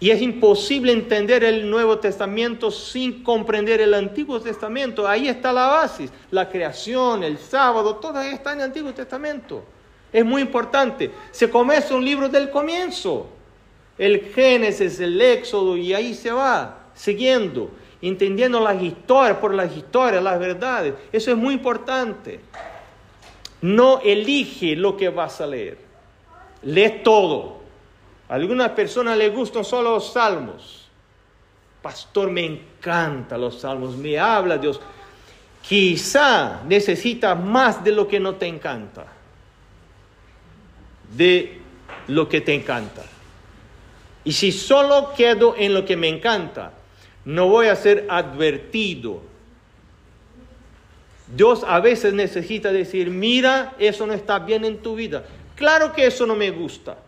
Y 0.00 0.10
es 0.10 0.22
imposible 0.22 0.92
entender 0.92 1.42
el 1.42 1.68
Nuevo 1.68 1.98
Testamento 1.98 2.70
sin 2.70 3.24
comprender 3.24 3.80
el 3.80 3.94
Antiguo 3.94 4.40
Testamento. 4.40 5.08
Ahí 5.08 5.28
está 5.28 5.52
la 5.52 5.66
base, 5.66 6.08
la 6.30 6.48
creación, 6.48 7.24
el 7.24 7.38
sábado, 7.38 7.96
todo 7.96 8.20
está 8.22 8.52
en 8.52 8.58
el 8.58 8.66
Antiguo 8.66 8.92
Testamento. 8.94 9.64
Es 10.12 10.24
muy 10.24 10.42
importante. 10.42 11.10
Se 11.32 11.50
comienza 11.50 11.94
un 11.94 12.04
libro 12.04 12.28
del 12.28 12.50
comienzo. 12.50 13.28
El 13.98 14.32
Génesis, 14.32 15.00
el 15.00 15.20
Éxodo, 15.20 15.76
y 15.76 15.92
ahí 15.92 16.14
se 16.14 16.30
va 16.30 16.86
siguiendo, 16.94 17.70
entendiendo 18.00 18.60
las 18.60 18.80
historias, 18.80 19.38
por 19.38 19.52
las 19.52 19.76
historias, 19.76 20.22
las 20.22 20.38
verdades. 20.38 20.94
Eso 21.10 21.32
es 21.32 21.36
muy 21.36 21.54
importante. 21.54 22.40
No 23.60 24.00
elige 24.00 24.76
lo 24.76 24.96
que 24.96 25.08
vas 25.08 25.40
a 25.40 25.46
leer. 25.48 25.78
Lee 26.62 27.00
todo. 27.02 27.58
Algunas 28.28 28.70
personas 28.70 29.16
les 29.16 29.34
gustan 29.34 29.64
solo 29.64 29.92
los 29.92 30.12
salmos. 30.12 30.88
Pastor, 31.80 32.30
me 32.30 32.44
encantan 32.44 33.40
los 33.40 33.60
salmos, 33.60 33.96
me 33.96 34.18
habla 34.18 34.58
Dios. 34.58 34.80
Quizá 35.62 36.62
necesitas 36.64 37.38
más 37.38 37.82
de 37.82 37.92
lo 37.92 38.06
que 38.06 38.20
no 38.20 38.34
te 38.34 38.46
encanta. 38.46 39.06
De 41.16 41.58
lo 42.08 42.28
que 42.28 42.40
te 42.40 42.54
encanta. 42.54 43.02
Y 44.24 44.32
si 44.32 44.52
solo 44.52 45.14
quedo 45.16 45.54
en 45.56 45.72
lo 45.72 45.86
que 45.86 45.96
me 45.96 46.08
encanta, 46.08 46.72
no 47.24 47.48
voy 47.48 47.68
a 47.68 47.76
ser 47.76 48.06
advertido. 48.10 49.22
Dios 51.34 51.64
a 51.66 51.80
veces 51.80 52.12
necesita 52.12 52.72
decir, 52.72 53.10
mira, 53.10 53.74
eso 53.78 54.06
no 54.06 54.12
está 54.12 54.38
bien 54.38 54.64
en 54.64 54.78
tu 54.78 54.94
vida. 54.94 55.24
Claro 55.54 55.92
que 55.92 56.06
eso 56.06 56.26
no 56.26 56.34
me 56.34 56.50
gusta. 56.50 56.98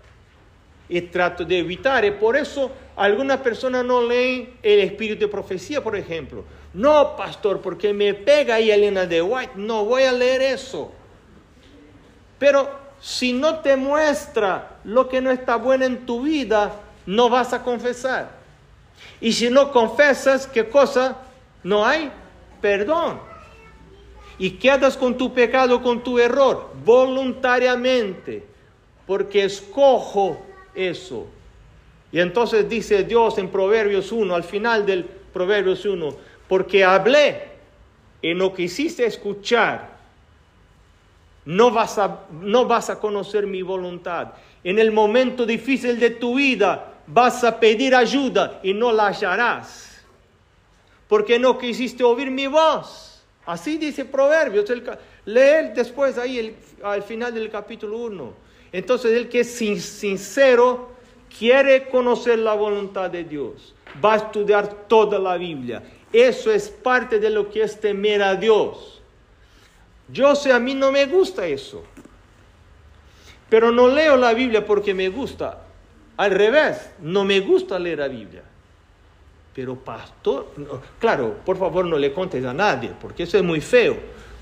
Y 0.91 1.01
trato 1.03 1.45
de 1.45 1.61
evitar. 1.61 2.19
Por 2.19 2.37
eso 2.37 2.71
algunas 2.97 3.39
personas 3.39 3.83
no 3.85 4.07
leen 4.07 4.59
el 4.63 4.81
espíritu 4.81 5.21
de 5.21 5.29
profecía, 5.29 5.83
por 5.83 5.97
ejemplo. 5.97 6.45
No, 6.75 7.17
pastor, 7.17 7.63
porque 7.63 7.95
me 7.95 8.13
pega 8.13 8.57
ahí 8.57 8.71
Elena 8.71 9.07
de 9.07 9.23
White. 9.23 9.53
No 9.57 9.87
voy 9.87 10.03
a 10.03 10.13
leer 10.13 10.43
eso. 10.43 10.93
Pero 12.39 12.69
si 13.01 13.33
no 13.33 13.61
te 13.61 13.77
muestra 13.77 14.81
lo 14.85 15.09
que 15.09 15.23
no 15.23 15.31
está 15.31 15.57
bueno 15.57 15.87
en 15.87 16.05
tu 16.05 16.21
vida, 16.21 16.75
no 17.07 17.31
vas 17.31 17.55
a 17.55 17.63
confesar. 17.63 18.33
Y 19.19 19.33
si 19.33 19.49
no 19.49 19.73
confesas, 19.73 20.47
¿qué 20.47 20.69
cosa? 20.69 21.17
No 21.63 21.87
hay 21.87 22.11
perdón. 22.61 23.21
Y 24.39 24.53
quedas 24.53 24.97
con 24.97 25.17
tu 25.17 25.35
pecado, 25.35 25.83
con 25.83 26.03
tu 26.03 26.19
error, 26.19 26.71
voluntariamente, 26.85 28.47
porque 29.07 29.45
escojo 29.45 30.41
eso. 30.75 31.27
Y 32.13 32.21
entonces 32.21 32.69
dice 32.69 33.05
Dios 33.05 33.39
en 33.39 33.49
Proverbios 33.49 34.11
1, 34.13 34.35
al 34.35 34.45
final 34.45 34.85
del 34.85 35.05
Proverbios 35.05 35.85
1, 35.85 36.15
porque 36.49 36.85
hablé 36.85 37.51
y 38.21 38.35
no 38.35 38.53
quisiste 38.53 39.07
escuchar, 39.07 39.91
no 41.45 41.71
vas 41.71 41.99
a, 41.99 42.27
no 42.33 42.67
vas 42.67 42.91
a 42.91 42.99
conocer 42.99 43.47
mi 43.47 43.63
voluntad. 43.63 44.33
En 44.63 44.79
el 44.79 44.91
momento 44.91 45.47
difícil 45.47 45.99
de 45.99 46.11
tu 46.11 46.37
vida, 46.37 46.95
vas 47.07 47.45
a 47.45 47.59
pedir 47.59 47.95
ayuda 47.95 48.61
y 48.63 48.75
no 48.75 48.93
la 48.93 49.09
hallarás, 49.09 50.03
porque 51.09 51.39
no 51.39 51.59
quisiste 51.59 52.05
oír 52.05 52.31
mi 52.31 52.47
voz. 52.47 53.23
Así 53.47 53.79
dice 53.79 54.05
Proverbios, 54.05 54.69
el, 54.71 54.85
lee 55.25 55.73
después 55.75 56.19
ahí 56.19 56.57
al 56.83 57.03
final 57.03 57.35
del 57.35 57.51
capítulo 57.51 57.99
1. 57.99 58.50
Entonces 58.73 59.13
el 59.13 59.29
que 59.29 59.41
es 59.41 59.55
sincero 59.55 60.91
quiere 61.37 61.89
conocer 61.89 62.39
la 62.39 62.55
voluntad 62.55 63.11
de 63.11 63.25
Dios, 63.25 63.75
va 64.05 64.15
a 64.15 64.17
estudiar 64.17 64.87
toda 64.89 65.19
la 65.19 65.37
Biblia. 65.37 65.83
Eso 66.13 66.51
es 66.53 66.69
parte 66.69 67.19
de 67.19 67.31
lo 67.31 67.51
que 67.51 67.63
es 67.63 67.79
temer 67.81 68.23
a 68.23 68.35
Dios. 68.35 69.01
Yo 70.13 70.35
sé, 70.35 70.53
a 70.53 70.59
mí 70.59 70.75
no 70.75 70.91
me 70.91 71.07
gusta 71.07 71.47
eso. 71.47 71.85
Pero 73.49 73.71
no 73.71 73.89
leo 73.89 74.17
la 74.17 74.33
Biblia 74.33 74.65
porque 74.65 74.95
me 74.95 75.09
gusta. 75.09 75.63
Al 76.17 76.33
revés, 76.33 76.91
no 77.01 77.25
me 77.25 77.41
gusta 77.41 77.79
leer 77.79 77.99
la 77.99 78.09
Biblia. 78.09 78.43
Pero 79.55 79.77
pastor, 79.77 80.49
claro, 80.99 81.37
por 81.45 81.59
favor 81.59 81.85
no 81.85 81.99
le 81.99 82.13
contes 82.13 82.45
a 82.45 82.55
nadie, 82.55 82.93
porque 83.01 83.25
eso 83.25 83.37
es 83.37 83.43
muy 83.43 83.61
feo. 83.61 83.97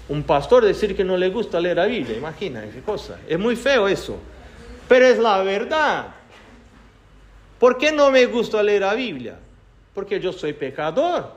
Un 0.09 0.23
pastor 0.23 0.65
decir 0.65 0.97
que 0.97 1.05
no 1.05 1.17
le 1.17 1.29
gusta 1.29 1.61
leer 1.61 1.77
la 1.77 1.87
Biblia, 1.87 2.17
imagina 2.17 2.63
qué 2.63 2.81
cosa. 2.81 3.19
Es 3.29 3.39
muy 3.39 3.57
feo 3.57 3.87
eso. 3.87 4.19
Pero 4.89 5.07
es 5.07 5.19
la 5.19 5.43
verdad. 5.43 6.15
¿Por 7.59 7.77
qué 7.77 7.93
no 7.93 8.11
me 8.11 8.25
gusta 8.27 8.63
leer 8.63 8.83
la 8.83 8.95
Biblia? 8.95 9.39
Porque 9.93 10.19
yo 10.19 10.33
soy 10.33 10.55
pecador. 10.55 11.33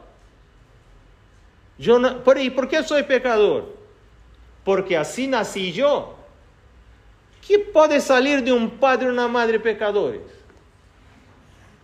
Yo 1.77 1.99
¿Y 2.39 2.49
por 2.51 2.69
qué 2.69 2.83
soy 2.83 3.03
pecador? 3.03 3.75
Porque 4.63 4.95
así 4.95 5.27
nací 5.27 5.73
yo. 5.73 6.15
¿Qué 7.45 7.59
puede 7.59 7.99
salir 7.99 8.43
de 8.43 8.53
un 8.53 8.69
padre 8.69 9.09
o 9.09 9.11
una 9.11 9.27
madre 9.27 9.59
pecadores? 9.59 10.21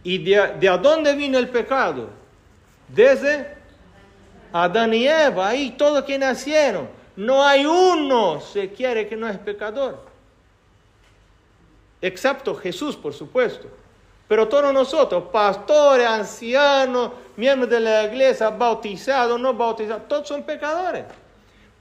¿Y 0.04 0.20
de, 0.20 0.54
de 0.60 0.78
dónde 0.78 1.16
vino 1.16 1.38
el 1.38 1.50
pecado? 1.50 2.10
Desde 2.88 3.57
Adán 4.64 4.94
y 4.94 5.08
Eva, 5.08 5.50
ahí 5.50 5.72
todos 5.72 6.04
que 6.04 6.18
nacieron. 6.18 6.90
No 7.16 7.44
hay 7.44 7.66
uno 7.66 8.40
se 8.42 8.72
quiere 8.72 9.08
que 9.08 9.16
no 9.16 9.28
es 9.28 9.38
pecador. 9.38 10.00
Excepto 12.02 12.56
Jesús, 12.56 12.96
por 12.96 13.14
supuesto. 13.14 13.68
Pero 14.28 14.48
todos 14.48 14.74
nosotros, 14.74 15.24
pastores, 15.32 16.06
ancianos, 16.06 17.12
miembros 17.38 17.70
de 17.70 17.80
la 17.80 18.04
iglesia, 18.04 18.50
bautizados, 18.50 19.40
no 19.40 19.54
bautizados, 19.54 20.08
todos 20.08 20.28
son 20.28 20.44
pecadores. 20.44 21.06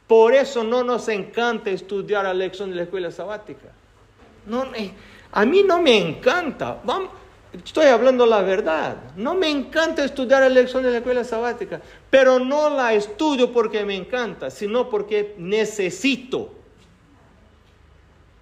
Por 0.06 0.32
eso 0.32 0.62
no 0.62 0.84
nos 0.84 1.08
encanta 1.08 1.70
estudiar 1.70 2.24
la 2.24 2.32
lección 2.32 2.70
de 2.70 2.76
la 2.76 2.82
escuela 2.82 3.10
sabática. 3.10 3.68
No, 4.46 4.64
a 5.32 5.44
mí 5.44 5.62
no 5.64 5.82
me 5.82 5.98
encanta. 5.98 6.78
Vamos, 6.84 7.10
estoy 7.64 7.86
hablando 7.86 8.26
la 8.26 8.42
verdad. 8.42 8.96
No 9.16 9.34
me 9.34 9.48
encanta 9.50 10.04
estudiar 10.04 10.42
la 10.42 10.48
lección 10.48 10.82
de 10.82 10.90
la 10.90 10.98
escuela 10.98 11.24
sabática, 11.24 11.80
pero 12.10 12.38
no 12.38 12.70
la 12.70 12.94
estudio 12.94 13.52
porque 13.52 13.84
me 13.84 13.94
encanta, 13.94 14.50
sino 14.50 14.88
porque 14.88 15.34
necesito. 15.38 16.52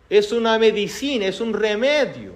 Es 0.09 0.33
una 0.33 0.59
medicina, 0.59 1.26
es 1.26 1.40
un 1.40 1.52
remedio. 1.52 2.35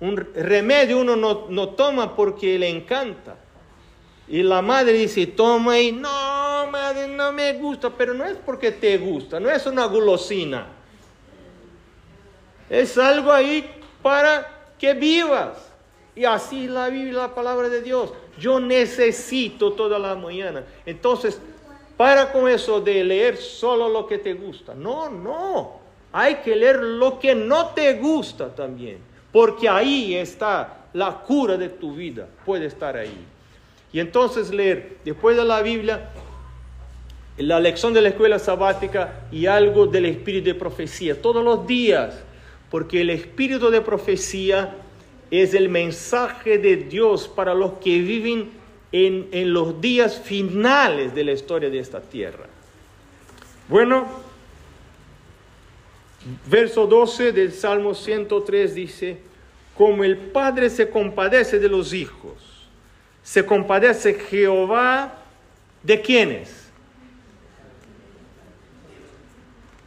Un 0.00 0.16
remedio 0.16 0.98
uno 0.98 1.14
no, 1.14 1.46
no 1.48 1.70
toma 1.70 2.16
porque 2.16 2.58
le 2.58 2.68
encanta. 2.68 3.36
Y 4.26 4.42
la 4.42 4.62
madre 4.62 4.92
dice, 4.92 5.26
toma 5.26 5.78
y 5.78 5.92
no, 5.92 6.66
madre, 6.70 7.08
no 7.08 7.32
me 7.32 7.52
gusta, 7.54 7.90
pero 7.90 8.14
no 8.14 8.24
es 8.24 8.36
porque 8.36 8.70
te 8.70 8.96
gusta, 8.96 9.40
no 9.40 9.50
es 9.50 9.66
una 9.66 9.84
gulosina. 9.86 10.68
Es 12.68 12.96
algo 12.96 13.32
ahí 13.32 13.68
para 14.00 14.74
que 14.78 14.94
vivas. 14.94 15.69
Y 16.20 16.26
así 16.26 16.68
la 16.68 16.90
vive 16.90 17.12
la 17.12 17.34
palabra 17.34 17.70
de 17.70 17.80
Dios. 17.80 18.12
Yo 18.38 18.60
necesito 18.60 19.72
toda 19.72 19.98
la 19.98 20.14
mañana. 20.14 20.62
Entonces, 20.84 21.40
para 21.96 22.30
con 22.30 22.46
eso 22.46 22.78
de 22.78 23.02
leer 23.02 23.38
solo 23.38 23.88
lo 23.88 24.06
que 24.06 24.18
te 24.18 24.34
gusta. 24.34 24.74
No, 24.74 25.08
no. 25.08 25.80
Hay 26.12 26.34
que 26.44 26.54
leer 26.54 26.82
lo 26.82 27.18
que 27.18 27.34
no 27.34 27.68
te 27.68 27.94
gusta 27.94 28.54
también. 28.54 28.98
Porque 29.32 29.66
ahí 29.66 30.14
está 30.14 30.88
la 30.92 31.10
cura 31.20 31.56
de 31.56 31.70
tu 31.70 31.94
vida. 31.94 32.28
Puede 32.44 32.66
estar 32.66 32.98
ahí. 32.98 33.24
Y 33.90 33.98
entonces 33.98 34.50
leer 34.50 34.98
después 35.02 35.38
de 35.38 35.44
la 35.46 35.62
Biblia 35.62 36.10
la 37.38 37.58
lección 37.60 37.94
de 37.94 38.02
la 38.02 38.10
escuela 38.10 38.38
sabática 38.38 39.22
y 39.32 39.46
algo 39.46 39.86
del 39.86 40.04
espíritu 40.04 40.48
de 40.48 40.54
profecía 40.54 41.22
todos 41.22 41.42
los 41.42 41.66
días, 41.66 42.14
porque 42.70 43.00
el 43.00 43.08
espíritu 43.08 43.70
de 43.70 43.80
profecía 43.80 44.76
es 45.30 45.54
el 45.54 45.68
mensaje 45.68 46.58
de 46.58 46.76
Dios 46.76 47.28
para 47.28 47.54
los 47.54 47.74
que 47.74 48.00
viven 48.00 48.50
en, 48.92 49.28
en 49.30 49.52
los 49.52 49.80
días 49.80 50.20
finales 50.20 51.14
de 51.14 51.24
la 51.24 51.32
historia 51.32 51.70
de 51.70 51.78
esta 51.78 52.00
tierra. 52.00 52.46
Bueno, 53.68 54.08
verso 56.46 56.86
12 56.86 57.32
del 57.32 57.52
Salmo 57.52 57.94
103 57.94 58.74
dice, 58.74 59.18
como 59.76 60.04
el 60.04 60.16
Padre 60.16 60.68
se 60.68 60.90
compadece 60.90 61.58
de 61.58 61.68
los 61.68 61.92
hijos, 61.92 62.68
se 63.22 63.46
compadece 63.46 64.14
Jehová 64.14 65.18
de 65.82 66.00
quienes? 66.00 66.68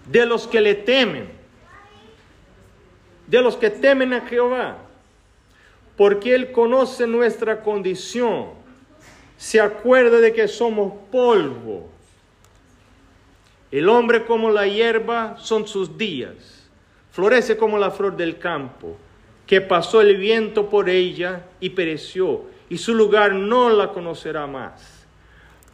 De 0.10 0.26
los 0.26 0.48
que 0.48 0.62
le 0.62 0.76
temen, 0.76 1.30
de 3.28 3.42
los 3.42 3.56
que 3.56 3.70
temen 3.70 4.14
a 4.14 4.22
Jehová, 4.22 4.78
porque 5.98 6.34
Él 6.34 6.52
conoce 6.52 7.08
nuestra 7.08 7.62
condición, 7.62 8.48
se 9.38 9.60
acuerda 9.60 10.20
de 10.20 10.34
que 10.34 10.48
somos 10.48 10.94
polvo. 11.12 11.90
El 13.72 13.90
hombre 13.90 14.26
como 14.26 14.50
la 14.50 14.68
hierba 14.68 15.36
son 15.38 15.68
sus 15.68 15.98
días, 15.98 16.70
florece 17.12 17.58
como 17.58 17.78
la 17.78 17.92
flor 17.92 18.16
del 18.16 18.38
campo, 18.38 18.96
que 19.48 19.62
pasó 19.62 20.02
el 20.02 20.18
viento 20.18 20.70
por 20.70 20.90
ella 20.90 21.44
y 21.60 21.72
pereció 21.72 22.54
y 22.74 22.78
su 22.80 22.96
lugar 22.96 23.34
no 23.34 23.70
la 23.70 23.90
conocerá 23.90 24.48
más. 24.48 25.06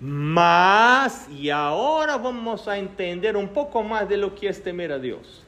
Más, 0.01 1.29
y 1.29 1.49
ahora 1.49 2.17
vamos 2.17 2.67
a 2.67 2.77
entender 2.77 3.37
un 3.37 3.49
poco 3.49 3.83
más 3.83 4.07
de 4.09 4.17
lo 4.17 4.35
que 4.35 4.49
es 4.49 4.61
temer 4.61 4.91
a 4.91 4.99
Dios. 4.99 5.45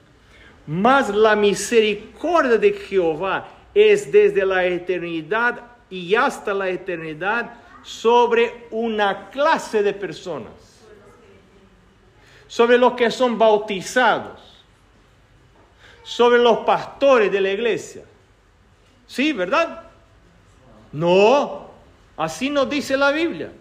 Más 0.66 1.10
la 1.10 1.36
misericordia 1.36 2.58
de 2.58 2.72
Jehová 2.72 3.50
es 3.74 4.12
desde 4.12 4.46
la 4.46 4.66
eternidad 4.66 5.62
y 5.90 6.16
hasta 6.16 6.54
la 6.54 6.70
eternidad 6.70 7.54
sobre 7.84 8.68
una 8.72 9.30
clase 9.30 9.84
de 9.84 9.94
personas, 9.94 10.54
sobre 12.48 12.78
los 12.78 12.94
que 12.94 13.10
son 13.10 13.38
bautizados, 13.38 14.40
sobre 16.04 16.40
los 16.40 16.60
pastores 16.60 17.32
de 17.32 17.42
la 17.42 17.52
iglesia. 17.52 18.04
Sí, 19.08 19.34
¿verdad? 19.34 19.84
No, 20.92 21.70
así 22.18 22.50
nos 22.50 22.70
dice 22.70 22.98
la 22.98 23.12
Biblia. 23.12 23.52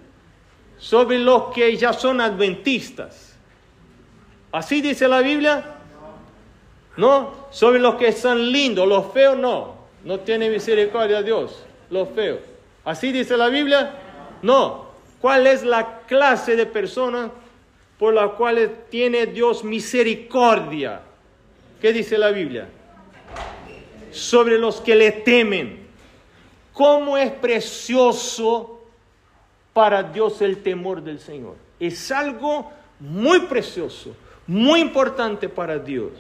Sobre 0.79 1.19
los 1.19 1.53
que 1.53 1.77
ya 1.77 1.93
son 1.93 2.21
adventistas. 2.21 3.37
¿Así 4.51 4.81
dice 4.81 5.07
la 5.07 5.21
Biblia? 5.21 5.77
No, 6.97 7.49
sobre 7.51 7.79
los 7.79 7.97
que 7.97 8.13
son 8.13 8.51
lindos, 8.51 8.89
los 8.89 9.13
feos 9.13 9.37
no. 9.37 9.80
No 10.05 10.21
tiene 10.21 10.49
misericordia 10.49 11.23
Dios, 11.23 11.63
los 11.91 12.09
feos. 12.11 12.41
¿Así 12.85 13.13
dice 13.13 13.37
la 13.37 13.49
Biblia? 13.49 13.93
No. 14.43 14.89
¿Cuál 15.21 15.47
es 15.47 15.63
la 15.63 16.01
clase 16.07 16.57
de 16.57 16.65
personas 16.65 17.31
por 17.99 18.15
las 18.15 18.33
cuales 18.33 18.71
tiene 18.89 19.27
Dios 19.27 19.63
misericordia? 19.63 21.03
¿Qué 21.81 21.93
dice 21.93 22.17
la 22.17 22.31
Biblia? 22.31 22.69
Sobre 24.11 24.59
los 24.59 24.81
que 24.81 24.95
le 24.95 25.13
temen 25.13 25.87
cómo 26.73 27.19
es 27.19 27.31
precioso 27.31 28.83
para 29.75 30.03
Dios 30.03 30.41
el 30.41 30.63
temor 30.63 31.03
del 31.03 31.21
Señor. 31.21 31.57
Es 31.79 32.11
algo 32.11 32.73
muy 32.99 33.41
precioso, 33.41 34.17
muy 34.47 34.81
importante 34.81 35.49
para 35.49 35.79
Dios. 35.79 36.13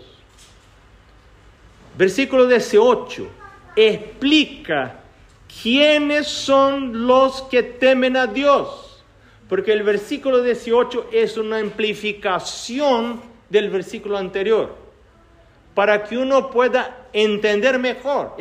Versículo 1.96 2.46
18 2.46 3.39
explica 3.76 5.00
quiénes 5.62 6.26
son 6.26 7.06
los 7.06 7.42
que 7.42 7.62
temen 7.62 8.16
a 8.16 8.26
Dios. 8.26 9.02
Porque 9.48 9.72
el 9.72 9.82
versículo 9.82 10.42
18 10.42 11.08
es 11.12 11.36
una 11.36 11.58
amplificación 11.58 13.20
del 13.48 13.68
versículo 13.68 14.16
anterior. 14.16 14.76
Para 15.74 16.04
que 16.04 16.16
uno 16.16 16.50
pueda 16.50 17.08
entender 17.12 17.78
mejor. 17.78 18.36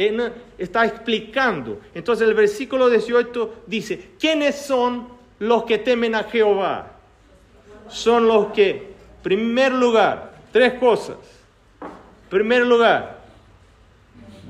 Está 0.57 0.85
explicando. 0.85 1.79
Entonces 1.95 2.27
el 2.27 2.35
versículo 2.35 2.89
18 2.89 3.63
dice, 3.65 4.11
¿quiénes 4.19 4.55
son 4.55 5.07
los 5.39 5.63
que 5.63 5.79
temen 5.79 6.13
a 6.15 6.23
Jehová? 6.25 6.91
Son 7.87 8.27
los 8.27 8.47
que, 8.47 8.93
primer 9.23 9.71
lugar, 9.71 10.33
tres 10.51 10.73
cosas. 10.75 11.17
Primer 12.29 12.67
lugar, 12.67 13.18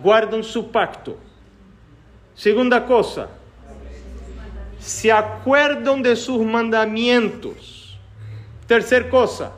guardan 0.01 0.43
su 0.43 0.71
pacto. 0.71 1.17
Segunda 2.35 2.85
cosa, 2.85 3.29
se 4.79 5.11
acuerdan 5.11 6.01
de 6.01 6.15
sus 6.15 6.45
mandamientos. 6.45 7.97
Tercer 8.65 9.09
cosa, 9.09 9.51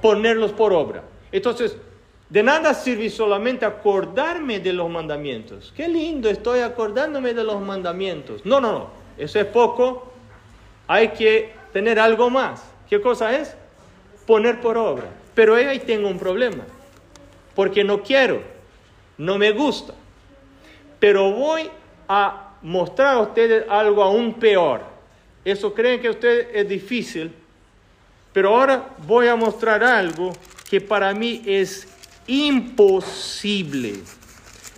ponerlos 0.00 0.52
por 0.52 0.72
obra. 0.72 1.02
Entonces, 1.32 1.76
de 2.28 2.42
nada 2.42 2.74
sirve 2.74 3.08
solamente 3.08 3.64
acordarme 3.64 4.60
de 4.60 4.72
los 4.72 4.90
mandamientos. 4.90 5.72
Qué 5.74 5.88
lindo, 5.88 6.28
estoy 6.28 6.60
acordándome 6.60 7.32
de 7.32 7.42
los 7.42 7.60
mandamientos. 7.60 8.44
No, 8.44 8.60
no, 8.60 8.72
no, 8.72 8.90
eso 9.16 9.40
es 9.40 9.46
poco. 9.46 10.12
Hay 10.86 11.08
que 11.08 11.52
tener 11.72 11.98
algo 11.98 12.30
más. 12.30 12.62
¿Qué 12.88 13.00
cosa 13.00 13.34
es? 13.34 13.56
Poner 14.26 14.60
por 14.60 14.76
obra. 14.76 15.06
Pero 15.34 15.54
ahí 15.54 15.78
tengo 15.80 16.08
un 16.08 16.18
problema. 16.18 16.64
Porque 17.58 17.82
no 17.82 18.04
quiero, 18.04 18.40
no 19.16 19.36
me 19.36 19.50
gusta. 19.50 19.92
Pero 21.00 21.32
voy 21.32 21.68
a 22.06 22.52
mostrar 22.62 23.14
a 23.16 23.18
ustedes 23.18 23.64
algo 23.68 24.00
aún 24.00 24.34
peor. 24.34 24.82
Eso 25.44 25.74
creen 25.74 26.00
que 26.00 26.08
ustedes 26.08 26.46
es 26.54 26.68
difícil. 26.68 27.32
Pero 28.32 28.54
ahora 28.54 28.90
voy 29.04 29.26
a 29.26 29.34
mostrar 29.34 29.82
algo 29.82 30.32
que 30.70 30.80
para 30.80 31.12
mí 31.12 31.42
es 31.44 31.88
imposible. 32.28 34.04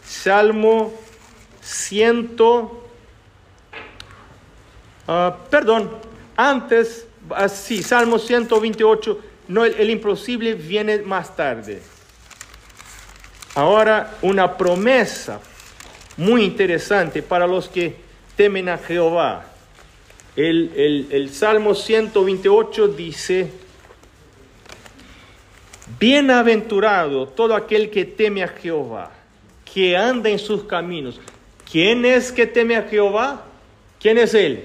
Salmo 0.02 0.90
100, 1.60 2.34
ah, 5.06 5.36
perdón, 5.50 5.90
antes, 6.34 7.06
así, 7.28 7.82
Salmo 7.82 8.18
128, 8.18 9.20
no, 9.48 9.66
el, 9.66 9.74
el 9.74 9.90
imposible 9.90 10.54
viene 10.54 11.02
más 11.02 11.36
tarde. 11.36 11.82
Ahora 13.54 14.16
una 14.22 14.56
promesa 14.56 15.40
muy 16.16 16.44
interesante 16.44 17.22
para 17.22 17.46
los 17.46 17.68
que 17.68 17.96
temen 18.36 18.68
a 18.68 18.78
Jehová. 18.78 19.46
El, 20.36 21.08
el, 21.10 21.30
Salmo 21.30 21.74
128 21.74 22.88
dice, 22.88 23.50
bienaventurado 25.98 27.26
todo 27.26 27.54
aquel 27.54 27.90
que 27.90 28.04
teme 28.04 28.42
a 28.44 28.48
Jehová, 28.48 29.10
que 29.64 29.96
anda 29.96 30.30
en 30.30 30.38
sus 30.38 30.64
caminos. 30.64 31.20
¿Quién 31.70 32.04
es 32.04 32.30
que 32.30 32.46
teme 32.46 32.76
a 32.76 32.82
Jehová? 32.82 33.44
¿Quién 34.00 34.18
es 34.18 34.32
él? 34.34 34.64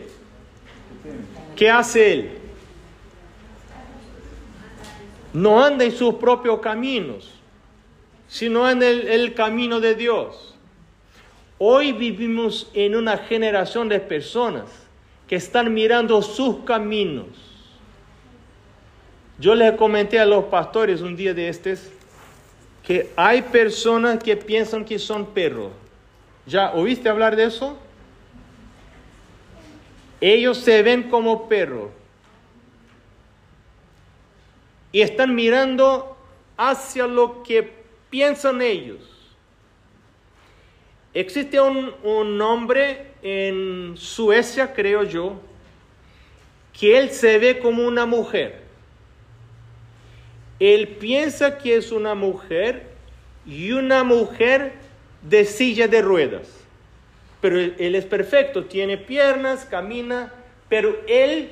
¿Qué 1.56 1.70
hace 1.70 2.14
él? 2.14 2.32
No 5.34 5.64
anda 5.64 5.84
en 5.84 5.92
sus 5.92 6.16
propios 6.16 6.60
caminos, 6.62 7.35
sino 8.36 8.70
en 8.70 8.84
el, 8.84 9.34
camino 9.34 9.80
de 9.80 9.96
Dios. 9.96 10.54
Hoy 11.58 11.94
vivimos 11.94 12.70
en 12.74 12.98
una 12.98 13.18
generación 13.18 13.88
de 13.88 14.02
personas 14.02 14.66
que 15.26 15.38
están 15.38 15.74
mirando 15.74 16.22
sus 16.22 16.58
caminos. 16.66 17.28
Yo 19.40 19.56
les 19.56 19.72
comenté 19.78 20.20
a 20.20 20.26
los 20.26 20.44
pastores 20.44 21.00
un 21.00 21.16
día 21.16 21.34
de 21.34 21.48
estos 21.48 21.90
que 22.84 23.10
hay 23.16 23.42
personas 23.42 24.22
que 24.22 24.36
piensan 24.36 24.84
que 24.84 25.00
son 25.00 25.28
perros. 25.28 25.72
¿Ya 26.46 26.74
oíste 26.74 27.08
hablar 27.08 27.38
de 27.38 27.46
eso? 27.46 27.78
Ellos 30.20 30.58
se 30.58 30.84
ven 30.84 31.04
como 31.04 31.48
perros 31.48 31.90
y 34.92 35.00
están 35.00 35.34
mirando 35.34 36.18
hacia 36.58 37.08
lo 37.08 37.42
que 37.42 37.85
piensan 38.10 38.62
ellos. 38.62 39.00
Existe 41.14 41.60
un, 41.60 41.94
un 42.04 42.42
hombre 42.42 43.12
en 43.22 43.96
Suecia, 43.98 44.74
creo 44.74 45.04
yo, 45.04 45.40
que 46.78 46.98
él 46.98 47.12
se 47.12 47.38
ve 47.38 47.60
como 47.60 47.88
una 47.88 48.06
mujer. 48.06 48.64
Él 50.60 50.88
piensa 50.88 51.58
que 51.58 51.78
es 51.78 51.92
una 51.92 52.16
mujer 52.16 52.84
y 53.46 53.72
una 53.72 54.04
mujer 54.04 54.74
de 55.22 55.46
silla 55.46 55.88
de 55.88 56.02
ruedas. 56.02 56.50
Pero 57.42 57.60
él 57.60 57.96
es 57.96 58.06
perfecto, 58.06 58.66
tiene 58.66 58.98
piernas, 58.98 59.66
camina, 59.66 60.34
pero 60.68 60.98
él 61.08 61.50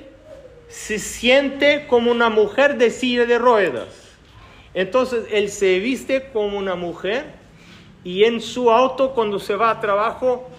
se 0.68 0.98
siente 0.98 1.86
como 1.88 2.12
una 2.12 2.30
mujer 2.30 2.78
de 2.78 2.90
silla 2.90 3.26
de 3.26 3.38
ruedas. 3.38 4.03
Entonces 4.74 5.26
él 5.32 5.50
se 5.50 5.80
viste 5.80 6.30
como 6.32 6.58
una 6.58 6.76
mujer 6.76 7.26
y 8.04 8.24
en 8.24 8.42
su 8.42 8.72
auto 8.72 9.14
cuando 9.14 9.40
se 9.40 9.56
va 9.56 9.70
a 9.70 9.80
trabajo 9.80 10.50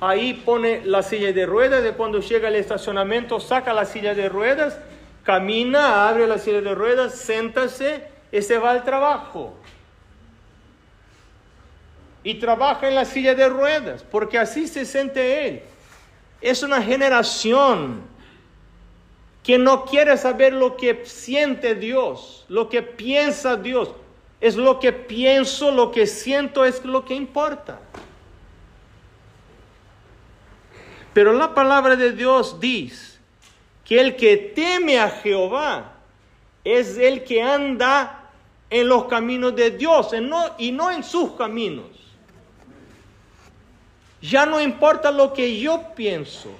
ahí 0.00 0.34
pone 0.34 0.82
la 0.84 1.02
silla 1.02 1.32
de 1.32 1.46
ruedas, 1.46 1.82
de 1.82 1.92
cuando 1.92 2.20
llega 2.20 2.48
al 2.48 2.56
estacionamiento 2.56 3.38
saca 3.40 3.72
la 3.72 3.84
silla 3.84 4.14
de 4.14 4.28
ruedas, 4.28 4.78
camina, 5.22 6.08
abre 6.08 6.26
la 6.26 6.38
silla 6.38 6.60
de 6.60 6.74
ruedas, 6.74 7.14
siéntase 7.14 8.04
y 8.32 8.42
se 8.42 8.58
va 8.58 8.72
al 8.72 8.84
trabajo. 8.84 9.54
Y 12.24 12.34
trabaja 12.34 12.88
en 12.88 12.94
la 12.94 13.04
silla 13.04 13.34
de 13.34 13.48
ruedas, 13.48 14.04
porque 14.04 14.38
así 14.38 14.66
se 14.66 14.84
siente 14.84 15.48
él. 15.48 15.62
Es 16.40 16.62
una 16.62 16.82
generación 16.82 18.02
que 19.42 19.58
no 19.58 19.84
quiere 19.84 20.16
saber 20.16 20.52
lo 20.52 20.76
que 20.76 21.04
siente 21.04 21.74
Dios, 21.74 22.44
lo 22.48 22.68
que 22.68 22.82
piensa 22.82 23.56
Dios. 23.56 23.90
Es 24.40 24.56
lo 24.56 24.80
que 24.80 24.92
pienso, 24.92 25.70
lo 25.70 25.92
que 25.92 26.06
siento 26.06 26.64
es 26.64 26.84
lo 26.84 27.04
que 27.04 27.14
importa. 27.14 27.80
Pero 31.14 31.32
la 31.32 31.54
palabra 31.54 31.94
de 31.94 32.12
Dios 32.12 32.58
dice 32.58 33.18
que 33.84 34.00
el 34.00 34.16
que 34.16 34.36
teme 34.36 34.98
a 34.98 35.10
Jehová 35.10 35.92
es 36.64 36.96
el 36.96 37.22
que 37.24 37.42
anda 37.42 38.30
en 38.70 38.88
los 38.88 39.04
caminos 39.04 39.54
de 39.54 39.70
Dios 39.72 40.10
y 40.58 40.72
no 40.72 40.90
en 40.90 41.04
sus 41.04 41.32
caminos. 41.32 41.86
Ya 44.22 44.46
no 44.46 44.60
importa 44.60 45.10
lo 45.10 45.32
que 45.32 45.58
yo 45.58 45.94
pienso, 45.94 46.50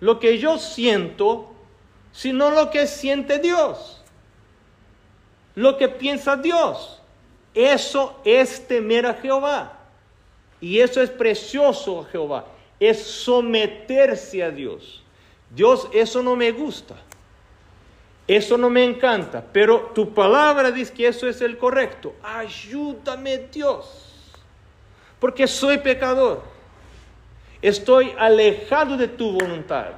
lo 0.00 0.18
que 0.18 0.38
yo 0.38 0.58
siento, 0.58 1.53
sino 2.14 2.48
lo 2.48 2.70
que 2.70 2.86
siente 2.86 3.38
Dios, 3.38 4.02
lo 5.54 5.76
que 5.76 5.90
piensa 5.90 6.38
Dios. 6.38 7.02
Eso 7.52 8.18
es 8.24 8.66
temer 8.66 9.04
a 9.04 9.14
Jehová. 9.14 9.80
Y 10.62 10.80
eso 10.80 11.02
es 11.02 11.10
precioso 11.10 12.00
a 12.00 12.04
Jehová 12.06 12.46
es 12.80 13.02
someterse 13.02 14.42
a 14.42 14.50
Dios. 14.50 15.02
Dios, 15.50 15.88
eso 15.92 16.22
no 16.22 16.36
me 16.36 16.50
gusta. 16.50 16.94
Eso 18.26 18.56
no 18.56 18.70
me 18.70 18.82
encanta, 18.82 19.44
pero 19.52 19.92
tu 19.94 20.14
palabra 20.14 20.70
dice 20.70 20.94
que 20.94 21.06
eso 21.06 21.28
es 21.28 21.42
el 21.42 21.58
correcto. 21.58 22.14
Ayúdame 22.22 23.36
Dios, 23.52 24.32
porque 25.20 25.46
soy 25.46 25.76
pecador. 25.78 26.42
Estoy 27.60 28.14
alejado 28.18 28.96
de 28.96 29.08
tu 29.08 29.32
voluntad. 29.32 29.92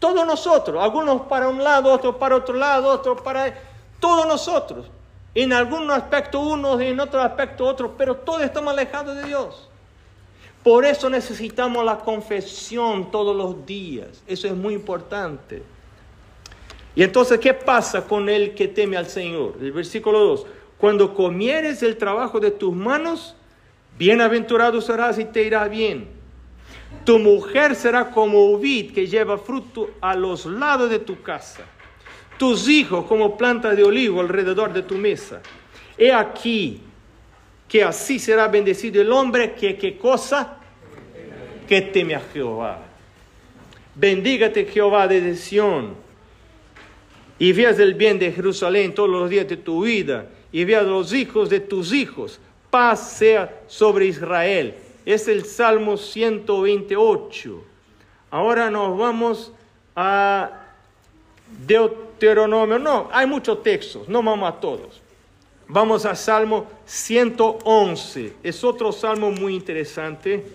Todos 0.00 0.26
nosotros, 0.26 0.82
algunos 0.82 1.22
para 1.22 1.48
un 1.48 1.62
lado, 1.62 1.92
otros 1.92 2.16
para 2.16 2.34
otro 2.34 2.56
lado, 2.56 2.88
otros 2.88 3.20
para... 3.20 3.54
Todos 4.00 4.26
nosotros. 4.26 4.86
En 5.34 5.52
algún 5.52 5.88
aspecto 5.90 6.40
unos, 6.40 6.80
en 6.80 6.98
otro 6.98 7.20
aspecto 7.20 7.66
otros, 7.66 7.92
pero 7.96 8.16
todos 8.16 8.42
estamos 8.42 8.72
alejados 8.72 9.14
de 9.14 9.24
Dios. 9.24 9.68
Por 10.64 10.84
eso 10.84 11.08
necesitamos 11.08 11.84
la 11.84 11.98
confesión 11.98 13.10
todos 13.10 13.36
los 13.36 13.64
días. 13.66 14.22
Eso 14.26 14.46
es 14.48 14.54
muy 14.54 14.74
importante. 14.74 15.62
Y 16.94 17.02
entonces, 17.02 17.38
¿qué 17.38 17.54
pasa 17.54 18.06
con 18.06 18.28
el 18.28 18.54
que 18.54 18.68
teme 18.68 18.96
al 18.96 19.06
Señor? 19.06 19.54
El 19.60 19.72
versículo 19.72 20.18
2. 20.20 20.46
Cuando 20.78 21.14
comieres 21.14 21.82
el 21.82 21.98
trabajo 21.98 22.40
de 22.40 22.50
tus 22.50 22.74
manos, 22.74 23.36
bienaventurado 23.98 24.80
serás 24.80 25.18
y 25.18 25.26
te 25.26 25.42
irá 25.44 25.68
bien. 25.68 26.19
Tu 27.04 27.18
mujer 27.18 27.74
será 27.74 28.10
como 28.10 28.58
vid 28.58 28.92
que 28.92 29.06
lleva 29.06 29.38
fruto 29.38 29.90
a 30.00 30.14
los 30.14 30.46
lados 30.46 30.90
de 30.90 30.98
tu 30.98 31.22
casa. 31.22 31.64
Tus 32.38 32.68
hijos 32.68 33.06
como 33.06 33.36
planta 33.36 33.74
de 33.74 33.82
olivo 33.82 34.20
alrededor 34.20 34.72
de 34.72 34.82
tu 34.82 34.96
mesa. 34.96 35.40
He 35.96 36.12
aquí 36.12 36.80
que 37.68 37.84
así 37.84 38.18
será 38.18 38.48
bendecido 38.48 39.00
el 39.00 39.12
hombre 39.12 39.52
que 39.52 39.76
qué 39.76 39.96
cosa? 39.96 40.58
Que 41.68 41.80
teme 41.82 42.14
a 42.14 42.20
Jehová. 42.32 42.78
Bendígate 43.94 44.64
Jehová 44.66 45.06
de 45.06 45.36
Sión 45.36 45.94
y 47.38 47.52
veas 47.52 47.78
el 47.78 47.94
bien 47.94 48.18
de 48.18 48.32
Jerusalén 48.32 48.94
todos 48.94 49.08
los 49.08 49.30
días 49.30 49.48
de 49.48 49.56
tu 49.56 49.84
vida 49.84 50.28
y 50.52 50.64
veas 50.64 50.84
los 50.84 51.12
hijos 51.12 51.48
de 51.48 51.60
tus 51.60 51.92
hijos. 51.92 52.40
Paz 52.70 53.12
sea 53.18 53.62
sobre 53.66 54.06
Israel. 54.06 54.74
Es 55.12 55.26
el 55.26 55.44
Salmo 55.44 55.96
128. 55.96 57.64
Ahora 58.30 58.70
nos 58.70 58.96
vamos 58.96 59.52
a 59.96 60.52
Deuteronomio. 61.66 62.78
No, 62.78 63.08
hay 63.12 63.26
muchos 63.26 63.60
textos, 63.64 64.08
no 64.08 64.22
vamos 64.22 64.48
a 64.48 64.60
todos. 64.60 65.02
Vamos 65.66 66.06
a 66.06 66.14
Salmo 66.14 66.70
111. 66.86 68.34
Es 68.44 68.62
otro 68.62 68.92
salmo 68.92 69.32
muy 69.32 69.54
interesante. 69.54 70.46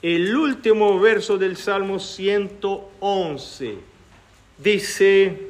El 0.00 0.34
último 0.34 0.98
verso 0.98 1.36
del 1.36 1.58
Salmo 1.58 1.98
111 1.98 3.76
dice, 4.56 5.48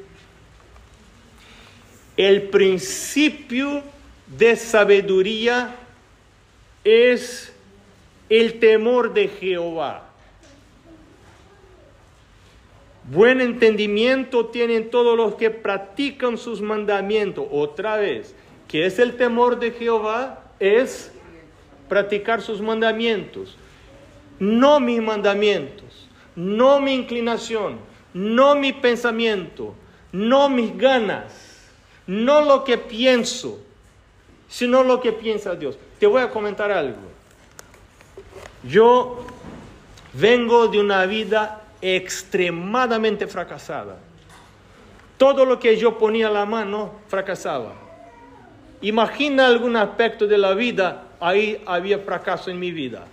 el 2.17 2.43
principio 2.51 3.85
de 4.27 4.57
sabiduría 4.57 5.77
es 6.83 7.54
el 8.29 8.59
temor 8.59 9.13
de 9.13 9.29
Jehová. 9.29 10.11
Buen 13.11 13.43
entendimiento 13.43 14.47
tienen 14.47 14.91
todos 14.91 15.17
los 15.17 15.35
que 15.35 15.51
practican 15.51 16.39
sus 16.39 16.63
mandamientos. 16.63 17.47
Otra 17.51 17.97
vez, 17.97 18.35
que 18.67 18.87
es 18.87 18.99
el 18.99 19.17
temor 19.17 19.59
de 19.59 19.73
Jehová, 19.73 20.43
es 20.59 21.13
practicar 21.89 22.41
sus 22.41 22.63
mandamientos. 22.63 23.57
No 24.39 24.81
mis 24.81 25.03
mandamientos, 25.03 26.09
no 26.35 26.81
mi 26.81 26.95
inclinación, 26.95 27.79
no 28.15 28.55
mi 28.55 28.73
pensamiento, 28.73 29.75
no 30.11 30.49
mis 30.49 30.77
ganas, 30.77 31.71
no 32.07 32.41
lo 32.41 32.65
que 32.65 32.79
pienso, 32.79 33.61
sino 34.49 34.83
lo 34.83 35.01
que 35.01 35.13
piensa 35.13 35.55
Dios. 35.55 35.79
Te 35.99 36.07
voy 36.07 36.23
a 36.23 36.31
comentar 36.31 36.73
algo. 36.73 37.14
Yo 38.67 39.27
vengo 40.15 40.69
de 40.69 40.81
una 40.81 41.05
vida 41.07 41.63
extremadamente 41.83 43.27
fracasada. 43.27 43.97
Todo 45.19 45.45
lo 45.45 45.61
que 45.61 45.77
yo 45.77 45.99
ponía 45.99 46.31
la 46.31 46.47
mano 46.47 46.93
fracasaba. 47.09 47.75
Imagina 48.81 49.47
algún 49.47 49.77
aspecto 49.77 50.27
de 50.27 50.39
la 50.39 50.55
vida, 50.55 51.05
ahí 51.21 51.63
había 51.67 51.99
fracaso 51.99 52.51
en 52.51 52.59
mi 52.59 52.71
vida. 52.71 53.05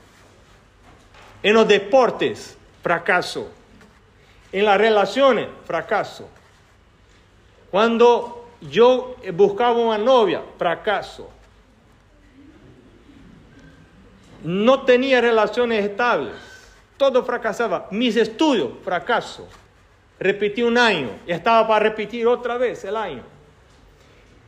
En 1.44 1.54
los 1.54 1.68
deportes, 1.68 2.58
fracaso. 2.82 3.52
En 4.52 4.66
las 4.66 4.78
relaciones, 4.78 5.48
fracaso. 5.66 6.30
Cuando 7.70 8.48
yo 8.62 9.16
buscaba 9.34 9.78
una 9.78 9.98
novia, 9.98 10.42
fracaso. 10.58 11.30
No 14.44 14.84
tenía 14.84 15.22
relaciones 15.22 15.86
estables. 15.86 16.34
Todo 16.98 17.24
fracasaba. 17.24 17.88
Mis 17.92 18.16
estudios, 18.16 18.72
fracaso. 18.84 19.48
Repetí 20.20 20.62
un 20.62 20.78
año 20.78 21.10
y 21.26 21.32
estaba 21.32 21.68
para 21.68 21.90
repetir 21.90 22.28
otra 22.28 22.58
vez 22.58 22.84
el 22.84 22.96
año. 22.96 23.24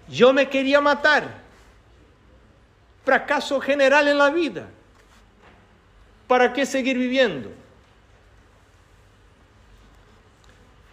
Yo 0.07 0.33
me 0.33 0.49
quería 0.49 0.81
matar. 0.81 1.41
Fracaso 3.03 3.59
general 3.59 4.07
en 4.07 4.17
la 4.17 4.29
vida. 4.29 4.67
¿Para 6.27 6.53
qué 6.53 6.65
seguir 6.65 6.97
viviendo? 6.97 7.51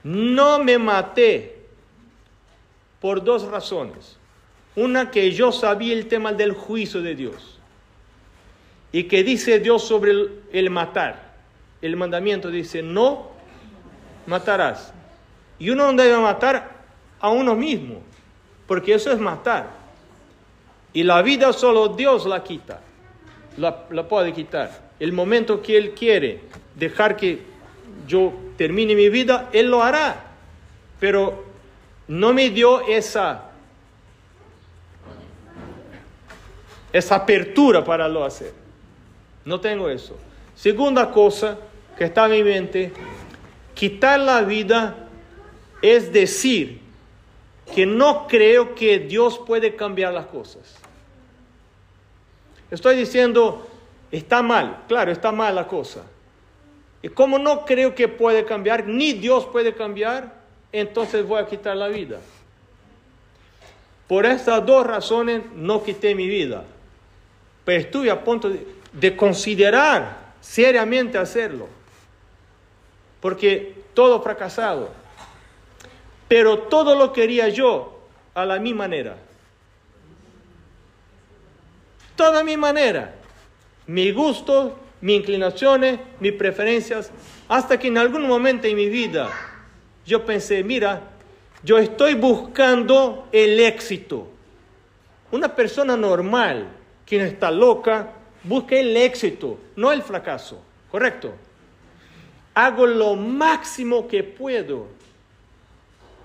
No 0.02 0.58
me 0.58 0.78
maté 0.78 1.60
por 3.00 3.22
dos 3.22 3.44
razones. 3.44 4.16
Una 4.76 5.10
que 5.10 5.30
yo 5.32 5.52
sabía 5.52 5.92
el 5.92 6.08
tema 6.08 6.32
del 6.32 6.52
juicio 6.52 7.02
de 7.02 7.14
Dios. 7.14 7.59
Y 8.92 9.04
que 9.04 9.22
dice 9.22 9.60
Dios 9.60 9.86
sobre 9.86 10.12
el, 10.52 10.70
matar. 10.70 11.32
El 11.80 11.96
mandamiento 11.96 12.50
dice, 12.50 12.82
no 12.82 13.30
matarás. 14.26 14.92
Y 15.58 15.70
uno 15.70 15.92
no 15.92 16.02
debe 16.02 16.18
matar 16.18 16.70
a 17.20 17.30
uno 17.30 17.54
mismo, 17.54 18.00
porque 18.66 18.94
eso 18.94 19.12
es 19.12 19.18
matar. 19.18 19.70
Y 20.92 21.02
la 21.04 21.22
vida 21.22 21.52
solo 21.52 21.88
Dios 21.88 22.26
la 22.26 22.42
quita, 22.42 22.80
la, 23.56 23.84
la 23.90 24.08
puede 24.08 24.32
quitar. 24.32 24.90
El 24.98 25.12
momento 25.12 25.62
que 25.62 25.76
Él 25.76 25.92
quiere 25.92 26.40
dejar 26.74 27.16
que 27.16 27.42
yo 28.08 28.32
termine 28.56 28.94
mi 28.94 29.08
vida, 29.08 29.48
Él 29.52 29.70
lo 29.70 29.82
hará. 29.82 30.24
Pero 30.98 31.44
no 32.08 32.32
me 32.32 32.50
dio 32.50 32.80
esa, 32.88 33.50
esa 36.92 37.14
apertura 37.14 37.84
para 37.84 38.08
lo 38.08 38.24
hacer. 38.24 38.59
No 39.50 39.60
tengo 39.60 39.90
eso. 39.90 40.16
Segunda 40.54 41.10
cosa 41.10 41.58
que 41.98 42.04
está 42.04 42.26
en 42.26 42.30
mi 42.30 42.44
mente, 42.44 42.92
quitar 43.74 44.20
la 44.20 44.42
vida 44.42 45.08
es 45.82 46.12
decir 46.12 46.80
que 47.74 47.84
no 47.84 48.28
creo 48.28 48.76
que 48.76 49.00
Dios 49.00 49.40
puede 49.44 49.74
cambiar 49.74 50.14
las 50.14 50.26
cosas. 50.26 50.76
Estoy 52.70 52.94
diciendo, 52.94 53.66
está 54.12 54.40
mal, 54.40 54.84
claro, 54.86 55.10
está 55.10 55.32
mal 55.32 55.56
la 55.56 55.66
cosa. 55.66 56.04
Y 57.02 57.08
como 57.08 57.36
no 57.36 57.64
creo 57.64 57.96
que 57.96 58.06
puede 58.06 58.44
cambiar, 58.44 58.86
ni 58.86 59.14
Dios 59.14 59.46
puede 59.46 59.74
cambiar, 59.74 60.32
entonces 60.70 61.26
voy 61.26 61.40
a 61.40 61.46
quitar 61.46 61.76
la 61.76 61.88
vida. 61.88 62.20
Por 64.06 64.26
estas 64.26 64.64
dos 64.64 64.86
razones 64.86 65.42
no 65.56 65.82
quité 65.82 66.14
mi 66.14 66.28
vida. 66.28 66.62
Pero 67.64 67.80
estuve 67.80 68.10
a 68.12 68.22
punto 68.22 68.48
de, 68.48 68.79
considerar 69.16 70.34
seriamente 70.40 71.18
hacerlo. 71.18 71.68
Porque 73.20 73.74
todo 73.94 74.22
fracasado. 74.22 74.90
Pero 76.28 76.60
todo 76.60 76.94
lo 76.94 77.12
quería 77.12 77.48
yo 77.48 78.00
a 78.34 78.44
la 78.44 78.58
mi 78.58 78.72
manera. 78.72 79.16
Toda 82.16 82.44
mi 82.44 82.56
manera. 82.56 83.14
Mi 83.86 84.12
gusto, 84.12 84.78
mis 85.00 85.16
inclinaciones, 85.16 85.98
mis 86.20 86.32
preferencias. 86.32 87.10
Hasta 87.48 87.78
que 87.78 87.88
en 87.88 87.98
algún 87.98 88.26
momento 88.26 88.66
en 88.66 88.76
mi 88.76 88.88
vida 88.88 89.28
yo 90.06 90.24
pensé, 90.24 90.62
mira, 90.62 91.02
yo 91.62 91.78
estoy 91.78 92.14
buscando 92.14 93.28
el 93.32 93.60
éxito. 93.60 94.28
Una 95.32 95.54
persona 95.54 95.96
normal, 95.96 96.68
que 97.04 97.18
no 97.18 97.24
está 97.24 97.50
loca, 97.50 98.12
busca 98.42 98.76
el 98.76 98.96
éxito, 98.96 99.58
no 99.76 99.92
el 99.92 100.02
fracaso, 100.02 100.62
¿correcto? 100.90 101.34
Hago 102.54 102.86
lo 102.86 103.16
máximo 103.16 104.08
que 104.08 104.22
puedo, 104.22 104.88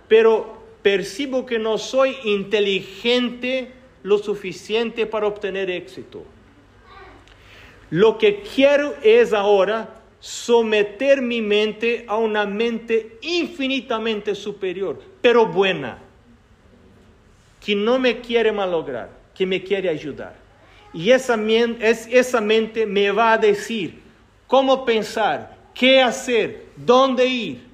pero 0.08 0.64
percibo 0.82 1.46
que 1.46 1.60
no 1.60 1.78
soy 1.78 2.16
inteligente 2.24 3.72
lo 4.04 4.18
suficiente 4.18 5.06
para 5.06 5.28
obtener 5.28 5.70
éxito. 5.70 6.24
Lo 7.90 8.18
que 8.18 8.42
quiero 8.42 8.96
es 9.04 9.34
ahora 9.34 10.02
someter 10.20 11.22
mi 11.22 11.42
mente 11.42 12.06
a 12.08 12.18
una 12.18 12.46
mente 12.46 13.18
infinitamente 13.22 14.34
superior, 14.34 15.02
pero 15.22 15.46
buena, 15.46 16.00
que 17.64 17.76
no 17.76 18.00
me 18.00 18.22
quiere 18.22 18.52
malograr, 18.52 19.10
que 19.34 19.46
me 19.46 19.64
quiere 19.64 19.90
ayudar. 19.90 20.45
Y 20.96 21.12
esa, 21.12 21.38
esa 21.38 22.42
mente 22.42 22.88
me 22.88 23.12
va 23.12 23.34
a 23.34 23.38
decir 23.38 24.02
cómo 24.48 24.84
pensar, 24.84 25.56
qué 25.74 26.02
hacer, 26.02 26.70
dónde 26.76 27.28
ir. 27.28 27.68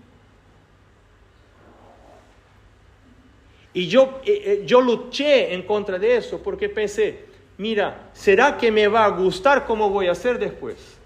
Y 3.74 3.88
yo, 3.88 4.20
eh, 4.26 4.42
eh, 4.46 4.64
yo 4.66 4.82
luché 4.82 5.54
en 5.54 5.62
contra 5.62 5.98
de 5.98 6.18
eso 6.18 6.42
porque 6.44 6.68
pensé, 6.68 7.26
mira, 7.58 8.10
¿será 8.12 8.58
que 8.58 8.70
me 8.70 8.90
va 8.90 9.06
a 9.06 9.10
gustar 9.10 9.66
cómo 9.66 9.90
voy 9.90 10.08
a 10.08 10.12
hacer 10.12 10.38
después? 10.38 10.98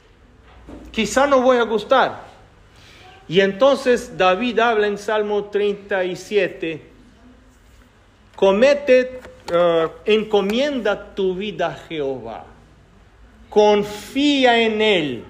quizá 0.92 1.28
no 1.28 1.42
voy 1.42 1.58
a 1.58 1.64
gustar. 1.64 2.24
Y 3.28 3.40
entonces 3.42 4.18
David 4.18 4.60
habla 4.60 4.88
en 4.88 4.98
Salmo 4.98 5.46
37, 5.46 6.82
comete, 8.36 9.20
uh, 9.52 9.90
encomienda 10.06 11.16
tu 11.16 11.36
vida 11.36 11.68
a 11.68 11.76
Jehová, 11.76 12.46
confía 13.50 14.62
en 14.62 14.82
Él 14.82 15.24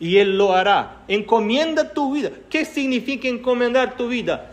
y 0.00 0.18
Él 0.18 0.36
lo 0.38 0.54
hará. 0.54 1.02
Encomienda 1.08 1.92
tu 1.92 2.14
vida. 2.14 2.30
¿Qué 2.48 2.64
significa 2.64 3.28
encomendar 3.28 3.96
tu 3.96 4.08
vida? 4.08 4.52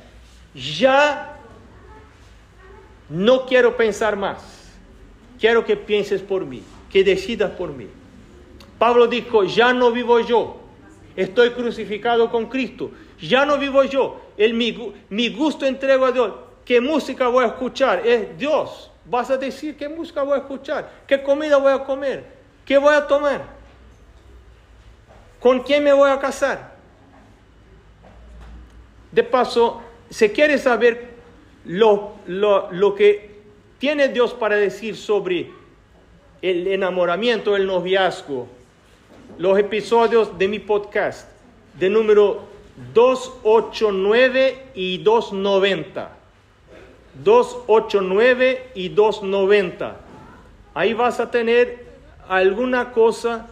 Ya 0.53 1.35
no 3.09 3.45
quiero 3.45 3.77
pensar 3.77 4.15
más, 4.15 4.71
quiero 5.39 5.65
que 5.65 5.75
pienses 5.75 6.21
por 6.21 6.45
mí, 6.45 6.63
que 6.91 7.03
decidas 7.03 7.51
por 7.51 7.71
mí. 7.73 7.87
Pablo 8.79 9.07
dijo, 9.07 9.43
ya 9.43 9.73
no 9.73 9.91
vivo 9.91 10.19
yo, 10.19 10.57
estoy 11.15 11.51
crucificado 11.51 12.29
con 12.31 12.47
Cristo, 12.47 12.91
ya 13.21 13.45
no 13.45 13.57
vivo 13.57 13.83
yo, 13.83 14.21
el, 14.37 14.53
mi, 14.53 15.29
gusto 15.29 15.65
entrego 15.65 16.05
a 16.05 16.11
Dios. 16.11 16.33
¿Qué 16.65 16.81
música 16.81 17.27
voy 17.27 17.45
a 17.45 17.49
escuchar? 17.49 18.05
Es 18.05 18.37
Dios. 18.37 18.91
Vas 19.05 19.29
a 19.29 19.37
decir 19.37 19.77
qué 19.77 19.87
música 19.87 20.23
voy 20.23 20.33
a 20.33 20.41
escuchar, 20.41 20.89
qué 21.05 21.21
comida 21.21 21.57
voy 21.57 21.71
a 21.71 21.83
comer, 21.83 22.25
qué 22.65 22.79
voy 22.79 22.95
a 22.95 23.05
tomar, 23.05 23.43
con 25.39 25.59
quién 25.59 25.83
me 25.83 25.93
voy 25.93 26.09
a 26.09 26.17
casar. 26.17 26.73
De 29.11 29.23
paso, 29.23 29.79
si 30.09 30.29
quieres 30.29 30.63
saber 30.63 31.11
lo, 31.65 32.13
lo, 32.25 32.71
lo 32.71 32.95
que 32.95 33.41
tiene 33.77 34.07
Dios 34.07 34.33
para 34.33 34.55
decir 34.55 34.95
sobre 34.95 35.51
el 36.41 36.65
enamoramiento, 36.65 37.55
el 37.55 37.67
noviazgo, 37.67 38.47
los 39.37 39.59
episodios 39.59 40.35
de 40.39 40.47
mi 40.47 40.57
podcast 40.57 41.29
de 41.77 41.91
número 41.91 42.41
289 42.95 44.71
y 44.73 44.97
290. 44.97 46.24
289 47.23 48.71
y 48.75 48.89
290. 48.89 49.97
Ahí 50.73 50.93
vas 50.93 51.19
a 51.19 51.31
tener 51.31 51.85
alguna 52.27 52.91
cosa 52.91 53.47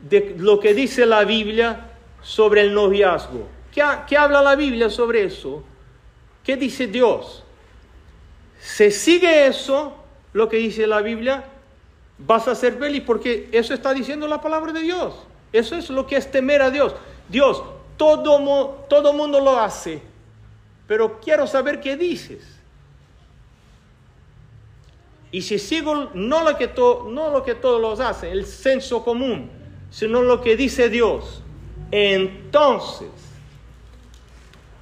de 0.00 0.34
lo 0.38 0.60
que 0.60 0.74
dice 0.74 1.06
la 1.06 1.24
Biblia 1.24 1.90
sobre 2.22 2.62
el 2.62 2.74
noviazgo. 2.74 3.46
¿Qué, 3.72 3.82
¿Qué, 4.06 4.16
habla 4.16 4.42
la 4.42 4.56
Biblia 4.56 4.88
sobre 4.88 5.24
eso? 5.24 5.62
¿Qué 6.42 6.56
dice 6.56 6.86
Dios? 6.86 7.44
Se 8.60 8.90
sigue 8.90 9.46
eso, 9.46 9.94
lo 10.32 10.48
que 10.48 10.56
dice 10.56 10.86
la 10.86 11.00
Biblia, 11.00 11.44
vas 12.18 12.48
a 12.48 12.54
ser 12.54 12.78
feliz 12.78 13.02
porque 13.04 13.48
eso 13.52 13.74
está 13.74 13.92
diciendo 13.92 14.26
la 14.26 14.40
palabra 14.40 14.72
de 14.72 14.80
Dios. 14.80 15.14
Eso 15.52 15.76
es 15.76 15.90
lo 15.90 16.06
que 16.06 16.16
es 16.16 16.30
temer 16.30 16.62
a 16.62 16.70
Dios. 16.70 16.94
Dios, 17.28 17.62
todo, 17.96 18.86
todo 18.88 19.12
mundo 19.12 19.40
lo 19.40 19.58
hace, 19.58 20.02
pero 20.86 21.20
quiero 21.20 21.46
saber 21.46 21.80
qué 21.80 21.96
dices. 21.96 22.53
Y 25.34 25.42
si 25.42 25.58
sigo 25.58 26.10
no 26.14 26.44
lo 26.44 26.56
que, 26.56 26.70
no 26.76 27.30
lo 27.32 27.42
que 27.42 27.56
todos 27.56 27.80
los 27.80 27.98
hacen, 27.98 28.30
el 28.30 28.46
senso 28.46 29.02
común, 29.02 29.50
sino 29.90 30.22
lo 30.22 30.40
que 30.40 30.56
dice 30.56 30.88
Dios, 30.88 31.42
entonces 31.90 33.08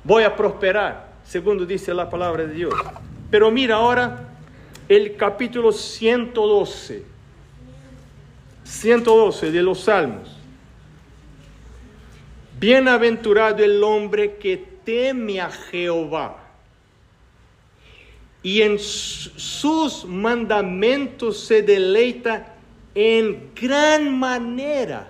voy 0.05 0.25
a 0.25 0.37
prosperar, 0.37 1.15
segundo 1.25 1.65
dice 1.65 1.95
la 1.95 2.11
palabra 2.11 2.45
de 2.45 2.53
Dios. 2.53 2.75
Pero 3.31 3.51
mira 3.51 3.77
ahora 3.77 4.29
el 4.91 5.17
capítulo 5.17 5.73
112, 5.73 7.03
112 8.63 9.51
de 9.51 9.63
los 9.63 9.81
Salmos. 9.81 10.37
Bienaventurado 12.61 13.65
el 13.65 13.83
hombre 13.83 14.37
que 14.37 14.63
teme 14.85 15.41
a 15.41 15.51
Jehová 15.51 16.42
y 18.43 18.63
en 18.63 18.79
sus 18.79 20.05
mandamientos 20.05 21.41
se 21.41 21.63
deleita 21.63 22.55
en 22.95 23.51
gran 23.55 24.19
manera. 24.19 25.09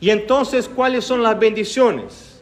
Y 0.00 0.10
entonces, 0.10 0.68
¿cuáles 0.68 1.04
son 1.04 1.22
las 1.22 1.38
bendiciones? 1.38 2.40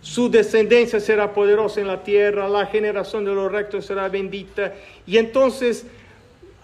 Su 0.00 0.30
descendencia 0.30 1.00
será 1.00 1.34
poderosa 1.34 1.80
en 1.80 1.88
la 1.88 2.02
tierra, 2.02 2.48
la 2.48 2.66
generación 2.66 3.24
de 3.24 3.34
los 3.34 3.50
rectos 3.50 3.84
será 3.86 4.08
bendita. 4.08 4.74
Y 5.06 5.18
entonces 5.18 5.84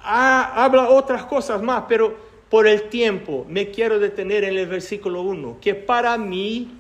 habla 0.03 0.89
otras 0.89 1.25
cosas 1.25 1.61
más, 1.63 1.85
pero 1.89 2.17
por 2.49 2.67
el 2.67 2.89
tiempo 2.89 3.45
me 3.49 3.71
quiero 3.71 3.99
detener 3.99 4.45
en 4.45 4.57
el 4.57 4.67
versículo 4.67 5.23
1, 5.23 5.59
que 5.61 5.75
para 5.75 6.17
mí 6.17 6.71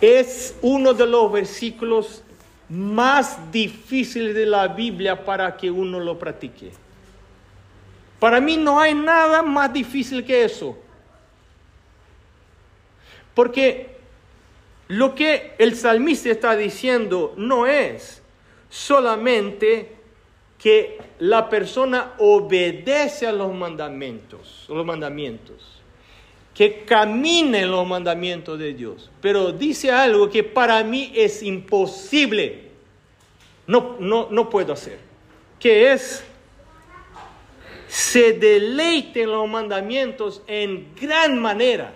es 0.00 0.56
uno 0.62 0.92
de 0.94 1.06
los 1.06 1.30
versículos 1.30 2.23
más 2.68 3.50
difíciles 3.52 4.34
de 4.34 4.46
la 4.46 4.68
Biblia 4.68 5.24
para 5.24 5.56
que 5.56 5.70
uno 5.70 6.00
lo 6.00 6.18
practique. 6.18 6.72
Para 8.18 8.40
mí 8.40 8.56
no 8.56 8.80
hay 8.80 8.94
nada 8.94 9.42
más 9.42 9.72
difícil 9.72 10.24
que 10.24 10.44
eso. 10.44 10.78
Porque 13.34 13.96
lo 14.88 15.14
que 15.14 15.54
el 15.58 15.76
salmista 15.76 16.30
está 16.30 16.56
diciendo 16.56 17.34
no 17.36 17.66
es 17.66 18.22
solamente 18.70 19.94
que 20.58 20.98
la 21.18 21.48
persona 21.48 22.14
obedece 22.18 23.26
a 23.26 23.32
los 23.32 23.52
mandamientos, 23.52 24.64
los 24.68 24.86
mandamientos, 24.86 25.73
que 26.54 26.84
camine 26.84 27.62
en 27.62 27.70
los 27.70 27.86
mandamientos 27.86 28.58
de 28.58 28.72
Dios, 28.72 29.10
pero 29.20 29.52
dice 29.52 29.90
algo 29.90 30.30
que 30.30 30.44
para 30.44 30.82
mí 30.84 31.12
es 31.14 31.42
imposible, 31.42 32.70
no, 33.66 33.96
no, 33.98 34.28
no 34.30 34.48
puedo 34.48 34.72
hacer, 34.72 34.98
que 35.58 35.92
es 35.92 36.24
se 37.88 38.32
deleite 38.32 39.22
en 39.22 39.30
los 39.30 39.48
mandamientos 39.48 40.42
en 40.46 40.94
gran 40.94 41.40
manera. 41.40 41.92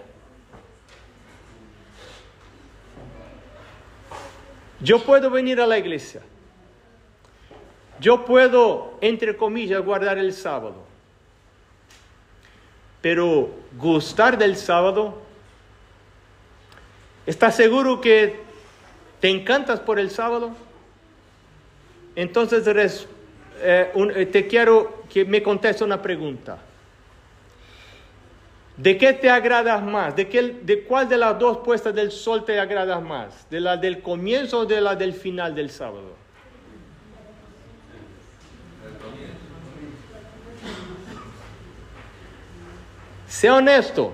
Yo 4.81 5.03
puedo 5.03 5.29
venir 5.29 5.61
a 5.61 5.66
la 5.66 5.77
iglesia. 5.77 6.23
Yo 8.01 8.25
puedo, 8.25 8.97
entre 9.01 9.37
comillas, 9.37 9.85
guardar 9.85 10.18
el 10.18 10.33
sábado. 10.33 10.88
Pero 13.00 13.50
gustar 13.76 14.38
del 14.38 14.56
sábado, 14.56 15.18
¿estás 17.26 17.54
seguro 17.54 18.00
que 18.00 18.40
te 19.20 19.28
encantas 19.28 19.80
por 19.80 19.98
el 19.98 20.11
sábado? 20.11 20.50
Entonces 22.16 22.66
eh, 23.61 23.92
eh, 23.94 24.26
te 24.26 24.46
quiero 24.46 25.04
que 25.08 25.24
me 25.24 25.42
conteste 25.42 25.84
una 25.84 26.02
pregunta. 26.02 26.58
¿De 28.76 28.96
qué 28.96 29.12
te 29.12 29.28
agradas 29.28 29.82
más? 29.82 30.14
¿De, 30.14 30.28
qué, 30.28 30.42
¿De 30.62 30.84
cuál 30.84 31.08
de 31.08 31.16
las 31.16 31.38
dos 31.38 31.58
puestas 31.58 31.94
del 31.94 32.12
sol 32.12 32.44
te 32.44 32.58
agradas 32.61 33.02
más? 33.02 33.48
¿De 33.50 33.61
la 33.61 33.76
del 33.76 34.02
comienzo 34.02 34.61
o 34.61 34.66
de 34.66 34.80
la 34.80 34.94
del 34.94 35.14
final 35.14 35.54
del 35.54 35.70
sábado? 35.70 36.17
Sea 43.28 43.54
honesto. 43.54 44.12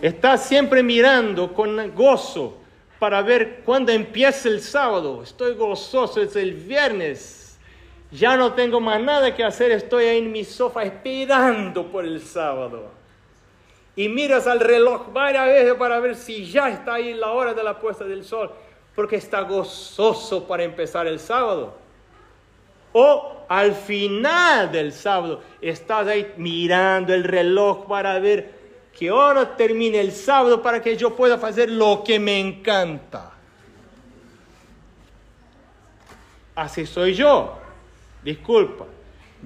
Estás 0.00 0.46
siempre 0.46 0.82
mirando 0.82 1.52
con 1.52 1.94
gozo 1.94 2.58
para 2.98 3.20
ver 3.22 3.62
cuándo 3.64 3.92
empieza 3.92 4.48
el 4.48 4.60
sábado. 4.60 5.22
Estoy 5.22 5.54
gozoso, 5.54 6.22
es 6.22 6.34
el 6.36 6.54
viernes 6.54 7.42
ya 8.12 8.36
no 8.36 8.52
tengo 8.52 8.78
más 8.78 9.00
nada 9.00 9.34
que 9.34 9.42
hacer, 9.42 9.70
estoy 9.70 10.04
ahí 10.04 10.18
en 10.18 10.30
mi 10.30 10.44
sofá 10.44 10.82
esperando 10.82 11.90
por 11.90 12.04
el 12.04 12.20
sábado. 12.20 12.90
Y 13.96 14.08
miras 14.08 14.46
al 14.46 14.60
reloj 14.60 15.12
varias 15.12 15.46
veces 15.46 15.74
para 15.74 15.98
ver 15.98 16.14
si 16.14 16.44
ya 16.46 16.68
está 16.68 16.94
ahí 16.94 17.14
la 17.14 17.30
hora 17.32 17.54
de 17.54 17.62
la 17.62 17.78
puesta 17.78 18.04
del 18.04 18.22
sol, 18.22 18.50
porque 18.94 19.16
está 19.16 19.40
gozoso 19.40 20.46
para 20.46 20.62
empezar 20.62 21.06
el 21.06 21.18
sábado. 21.18 21.74
O 22.92 23.44
al 23.48 23.74
final 23.74 24.70
del 24.72 24.92
sábado 24.92 25.42
estás 25.60 26.06
ahí 26.06 26.32
mirando 26.36 27.12
el 27.12 27.24
reloj 27.24 27.86
para 27.86 28.18
ver 28.18 28.50
qué 28.96 29.10
hora 29.10 29.56
termine 29.56 30.00
el 30.00 30.12
sábado 30.12 30.62
para 30.62 30.82
que 30.82 30.96
yo 30.96 31.14
pueda 31.14 31.34
hacer 31.34 31.70
lo 31.70 32.02
que 32.04 32.18
me 32.18 32.38
encanta. 32.38 33.32
Así 36.54 36.86
soy 36.86 37.14
yo. 37.14 37.58
Disculpa, 38.22 38.86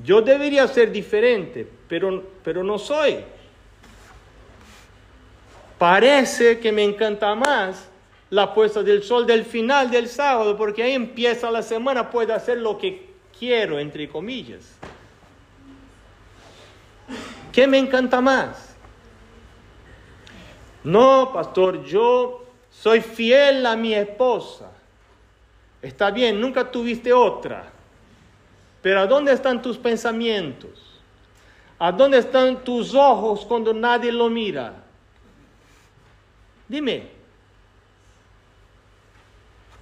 yo 0.02 0.20
debería 0.20 0.66
ser 0.68 0.92
diferente, 0.92 1.66
pero, 1.88 2.22
pero 2.44 2.62
no 2.62 2.78
soy. 2.78 3.18
Parece 5.78 6.59
que 6.59 6.72
me 6.72 6.82
encanta 6.82 7.35
más 7.35 7.88
la 8.30 8.52
puesta 8.52 8.82
del 8.82 9.02
sol 9.02 9.26
del 9.26 9.44
final 9.44 9.90
del 9.90 10.09
sábado, 10.09 10.56
porque 10.56 10.82
ahí 10.82 10.92
empieza 10.92 11.50
la 11.50 11.62
semana, 11.62 12.11
puedo 12.11 12.35
hacer 12.35 12.59
lo 12.59 12.76
que 12.76 13.06
quiero, 13.38 13.79
entre 13.79 14.09
comillas. 14.09 14.77
¿Qué 17.53 17.66
me 17.66 17.79
encanta 17.79 18.20
más? 18.20 18.75
No, 20.85 21.33
pastor, 21.33 21.85
yo 21.85 22.44
soy 22.70 23.01
fiel 23.01 23.66
a 23.66 23.77
mi 23.77 23.94
esposa. 23.94 24.70
Está 25.83 26.11
bien, 26.11 26.40
nunca 26.40 26.70
tuviste 26.70 27.12
otra. 27.12 27.72
Pero 28.83 29.01
¿a 29.01 29.07
dónde 29.07 29.33
están 29.33 29.62
tus 29.62 29.79
pensamientos? 29.79 31.01
¿A 31.79 31.92
dónde 31.92 32.18
están 32.18 32.62
tus 32.62 32.94
ojos 32.94 33.44
cuando 33.44 33.72
nadie 33.75 34.12
lo 34.12 34.29
mira? 34.29 34.75
Dime. 36.68 37.09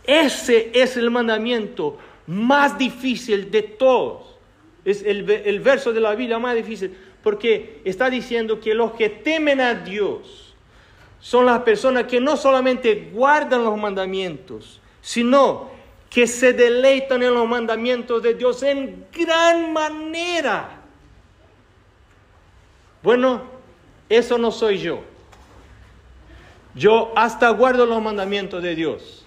Ese 0.04 0.70
es 0.74 0.96
el 0.96 1.10
mandamiento 1.10 1.98
más 2.26 2.78
difícil 2.78 3.50
de 3.50 3.62
todos. 3.62 4.36
Es 4.84 5.02
el, 5.02 5.22
verso 5.60 5.92
de 5.92 6.00
la 6.00 6.14
Biblia 6.14 6.38
más 6.38 6.54
difícil 6.54 6.94
porque 7.22 7.80
está 7.84 8.10
diciendo 8.10 8.60
que 8.60 8.74
los 8.74 8.92
que 8.92 9.08
temen 9.08 9.60
a 9.60 9.74
Dios 9.74 10.54
son 11.20 11.46
las 11.46 11.60
personas 11.62 12.04
que 12.04 12.20
no 12.20 12.36
solamente 12.36 13.10
guardan 13.12 13.64
los 13.64 13.78
mandamientos, 13.78 14.80
sino 15.00 15.70
que 16.10 16.26
se 16.26 16.52
deleitan 16.52 17.22
en 17.22 17.32
los 17.32 17.48
mandamientos 17.48 18.22
de 18.22 18.34
Dios 18.34 18.62
en 18.62 19.06
gran 19.10 19.72
manera. 19.72 20.82
Bueno, 23.02 23.42
eso 24.08 24.36
no 24.36 24.50
soy 24.52 24.78
yo. 24.78 25.00
Yo 26.74 27.12
hasta 27.16 27.48
guardo 27.50 27.86
los 27.86 28.02
mandamientos 28.02 28.62
de 28.62 28.74
Dios, 28.74 29.23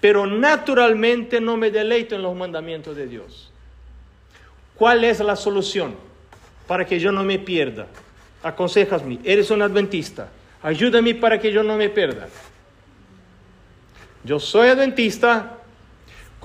pero 0.00 0.26
naturalmente 0.26 1.40
no 1.40 1.56
me 1.56 1.70
deleito 1.70 2.14
en 2.14 2.22
los 2.22 2.36
mandamientos 2.36 2.96
de 2.96 3.06
Dios. 3.06 3.50
¿Cuál 4.74 5.04
es 5.04 5.20
la 5.20 5.36
solución 5.36 5.94
para 6.66 6.84
que 6.84 6.98
yo 7.00 7.12
no 7.12 7.22
me 7.22 7.38
pierda? 7.38 7.86
Aconsejasme, 8.42 9.18
eres 9.24 9.50
un 9.50 9.62
adventista, 9.62 10.28
ayúdame 10.62 11.14
para 11.14 11.38
que 11.38 11.50
yo 11.50 11.62
no 11.62 11.76
me 11.76 11.88
pierda. 11.88 12.28
Yo 14.24 14.38
soy 14.40 14.68
adventista, 14.68 15.56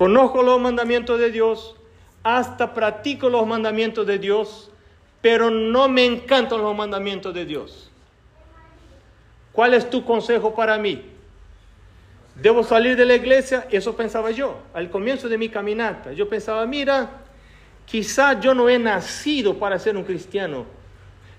Conozco 0.01 0.41
los 0.41 0.59
mandamientos 0.59 1.19
de 1.19 1.32
Dios, 1.32 1.75
hasta 2.23 2.73
practico 2.73 3.30
los 3.30 3.45
mandamientos 3.45 4.07
de 4.07 4.17
Dios, 4.17 4.71
pero 5.21 5.51
no 5.51 5.88
me 5.89 6.05
encantan 6.05 6.59
los 6.59 6.75
mandamientos 6.75 7.34
de 7.36 7.45
Dios. 7.45 7.91
¿Cuál 9.51 9.75
es 9.75 9.88
tu 9.89 10.03
consejo 10.03 10.55
para 10.55 10.80
mí? 10.80 11.03
¿Debo 12.36 12.63
salir 12.63 12.95
de 12.95 13.05
la 13.05 13.15
iglesia? 13.15 13.67
Eso 13.69 13.95
pensaba 13.95 14.32
yo 14.32 14.57
al 14.73 14.89
comienzo 14.89 15.27
de 15.27 15.38
mi 15.38 15.49
caminata. 15.49 16.13
Yo 16.13 16.27
pensaba, 16.29 16.65
mira, 16.65 17.09
quizá 17.86 18.39
yo 18.39 18.53
no 18.53 18.69
he 18.69 18.79
nacido 18.79 19.57
para 19.57 19.77
ser 19.77 19.97
un 19.97 20.03
cristiano. 20.03 20.65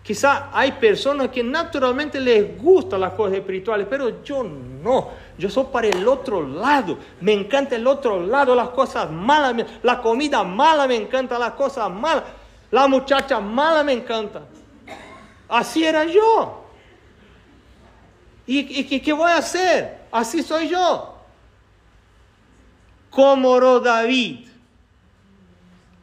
Quizá 0.02 0.50
hay 0.52 0.72
personas 0.72 1.28
que 1.28 1.44
naturalmente 1.44 2.18
les 2.18 2.60
gustan 2.60 3.00
las 3.00 3.12
cosas 3.12 3.38
espirituales, 3.38 3.86
pero 3.88 4.22
yo 4.22 4.42
no. 4.42 5.10
Yo 5.38 5.48
soy 5.48 5.66
para 5.72 5.86
el 5.86 6.06
otro 6.06 6.46
lado. 6.46 6.98
Me 7.20 7.32
encanta 7.32 7.76
el 7.76 7.86
otro 7.86 8.20
lado, 8.20 8.54
las 8.54 8.70
cosas 8.70 9.10
malas. 9.10 9.54
La 9.82 10.02
comida 10.02 10.42
mala 10.42 10.88
me 10.88 10.96
encanta, 10.96 11.38
las 11.38 11.52
cosas 11.52 11.88
malas. 11.88 12.24
La 12.70 12.88
muchacha 12.88 13.40
mala 13.40 13.84
me 13.84 13.92
encanta. 13.92 14.42
Así 15.48 15.84
era 15.84 16.04
yo. 16.04 16.64
¿Y, 18.46 18.94
y 18.94 19.00
qué 19.00 19.12
voy 19.12 19.30
a 19.30 19.36
hacer? 19.36 20.01
Así 20.12 20.42
soy 20.42 20.68
yo. 20.68 21.16
Como 23.10 23.50
oró 23.50 23.80
David. 23.80 24.46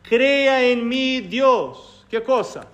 Crea 0.01 0.64
en 0.64 0.88
mí 0.88 1.22
Dios. 1.22 2.05
¿Qué 2.10 2.24
cosa? 2.24 2.66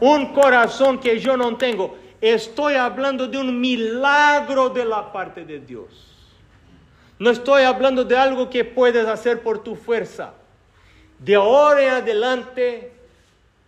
Un 0.00 0.32
corazón 0.32 0.98
que 0.98 1.20
yo 1.20 1.36
no 1.36 1.56
tengo. 1.56 1.96
Estoy 2.20 2.74
hablando 2.74 3.28
de 3.28 3.36
un 3.36 3.60
milagro 3.60 4.70
de 4.70 4.84
la 4.86 5.12
parte 5.12 5.44
de 5.44 5.60
Dios. 5.60 6.14
No 7.18 7.30
estoy 7.30 7.62
hablando 7.62 8.02
de 8.02 8.16
algo 8.16 8.48
que 8.48 8.64
puedes 8.64 9.06
hacer 9.06 9.42
por 9.42 9.62
tu 9.62 9.76
fuerza. 9.76 10.32
De 11.18 11.34
ahora 11.34 11.82
en 11.82 11.90
adelante 11.90 12.92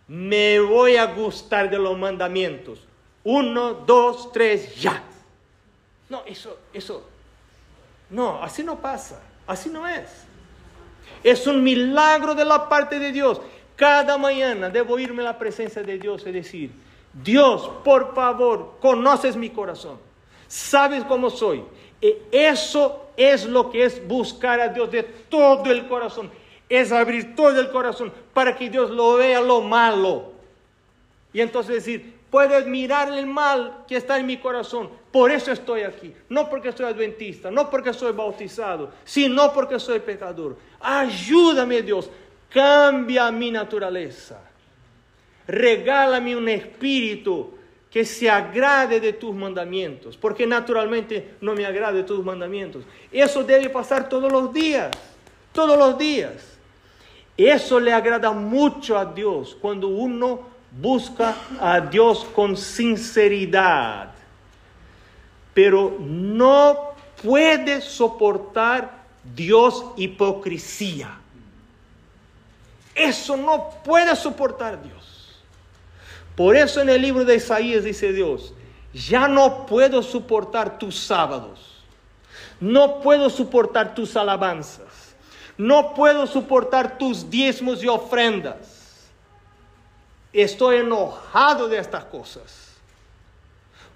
me 0.07 0.59
voy 0.59 0.95
a 0.95 1.05
gustar 1.05 1.69
de 1.69 1.77
los 1.77 1.97
mandamientos. 1.97 2.79
Uno, 3.23 3.73
dos, 3.73 4.31
tres, 4.31 4.75
ya. 4.75 5.03
No, 6.09 6.23
eso, 6.25 6.57
eso. 6.73 7.03
No, 8.09 8.41
así 8.41 8.63
no 8.63 8.79
pasa. 8.79 9.21
Así 9.45 9.69
no 9.69 9.87
es. 9.87 10.09
Es 11.23 11.47
un 11.47 11.63
milagro 11.63 12.35
de 12.35 12.45
la 12.45 12.67
parte 12.69 12.99
de 12.99 13.11
Dios. 13.11 13.41
Cada 13.75 14.17
mañana 14.17 14.69
debo 14.69 14.97
irme 14.99 15.21
a 15.21 15.25
la 15.25 15.37
presencia 15.37 15.83
de 15.83 15.97
Dios 15.97 16.23
y 16.25 16.31
decir, 16.31 16.71
Dios, 17.13 17.69
por 17.83 18.13
favor, 18.13 18.77
conoces 18.79 19.35
mi 19.35 19.49
corazón. 19.49 19.97
Sabes 20.47 21.03
cómo 21.03 21.29
soy. 21.29 21.63
Y 22.01 22.15
eso 22.31 23.07
es 23.15 23.45
lo 23.45 23.69
que 23.69 23.85
es 23.85 24.05
buscar 24.07 24.59
a 24.59 24.69
Dios 24.69 24.91
de 24.91 25.03
todo 25.03 25.71
el 25.71 25.87
corazón. 25.87 26.29
Es 26.69 26.91
abrir 26.91 27.35
todo 27.35 27.59
el 27.59 27.69
corazón 27.71 28.11
para 28.33 28.55
que 28.55 28.69
Dios 28.69 28.89
lo 28.91 29.15
vea 29.15 29.41
lo 29.41 29.61
malo. 29.61 30.31
Y 31.33 31.41
entonces 31.41 31.75
decir, 31.75 32.16
puedes 32.29 32.65
mirar 32.67 33.11
el 33.11 33.25
mal 33.25 33.85
que 33.87 33.97
está 33.97 34.19
en 34.19 34.25
mi 34.25 34.37
corazón. 34.37 34.89
Por 35.11 35.31
eso 35.31 35.51
estoy 35.51 35.81
aquí. 35.81 36.13
No 36.29 36.49
porque 36.49 36.71
soy 36.71 36.85
adventista, 36.87 37.49
no 37.51 37.69
porque 37.69 37.93
soy 37.93 38.11
bautizado, 38.11 38.91
sino 39.03 39.53
porque 39.53 39.79
soy 39.79 39.99
pecador. 39.99 40.57
Ayúdame 40.79 41.81
Dios, 41.81 42.09
cambia 42.49 43.31
mi 43.31 43.51
naturaleza. 43.51 44.41
Regálame 45.47 46.35
un 46.35 46.49
espíritu 46.49 47.53
que 47.89 48.03
se 48.03 48.29
agrade 48.29 48.99
de 48.99 49.13
tus 49.13 49.33
mandamientos, 49.33 50.17
porque 50.17 50.45
naturalmente 50.45 51.35
no 51.39 51.55
me 51.55 51.65
agrade 51.65 51.99
de 51.99 52.03
tus 52.03 52.23
mandamientos. 52.23 52.83
Eso 53.11 53.43
debe 53.43 53.69
pasar 53.69 54.09
todos 54.09 54.31
los 54.31 54.53
días, 54.53 54.91
todos 55.53 55.77
los 55.77 55.97
días. 55.97 56.57
Eso 57.37 57.79
le 57.79 57.93
agrada 57.93 58.31
mucho 58.31 58.97
a 58.97 59.05
Dios 59.05 59.57
cuando 59.61 59.87
uno 59.87 60.56
busca 60.71 61.35
a 61.59 61.79
Dios 61.79 62.25
con 62.35 62.55
sinceridad, 62.57 64.11
pero 65.53 65.97
no 65.99 66.91
puede 67.21 67.81
soportar 67.81 69.05
Dios 69.35 69.83
hipocresía. 69.97 71.17
Eso 72.93 73.37
no 73.37 73.69
puede 73.83 74.15
soportar 74.15 74.81
Dios. 74.81 75.41
Por 76.35 76.55
eso 76.55 76.81
en 76.81 76.89
el 76.89 77.01
libro 77.01 77.25
de 77.25 77.35
Isaías 77.35 77.83
dice 77.83 78.13
Dios, 78.13 78.53
ya 78.93 79.27
no 79.27 79.65
puedo 79.65 80.01
soportar 80.03 80.77
tus 80.77 80.99
sábados, 80.99 81.83
no 82.59 83.01
puedo 83.01 83.29
soportar 83.29 83.95
tus 83.95 84.15
alabanzas, 84.15 85.15
no 85.57 85.93
puedo 85.93 86.27
soportar 86.27 86.97
tus 86.97 87.29
diezmos 87.29 87.83
y 87.83 87.87
ofrendas. 87.87 88.76
Estoy 90.33 90.77
enojado 90.77 91.67
de 91.67 91.79
estas 91.79 92.05
cosas, 92.05 92.75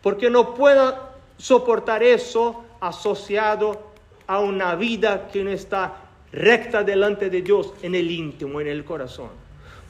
porque 0.02 0.30
no 0.30 0.54
puedo 0.56 0.98
soportar 1.38 2.04
eso 2.04 2.64
asociado 2.80 3.92
a 4.28 4.40
una 4.40 4.76
vida 4.76 5.28
que 5.28 5.44
no 5.44 5.52
está 5.52 5.96
recta 6.32 6.84
delante 6.84 7.30
de 7.30 7.42
Dios 7.42 7.74
en 7.82 7.96
el 7.96 8.10
íntimo, 8.10 8.62
en 8.62 8.68
el 8.68 8.86
corazón. 8.86 9.30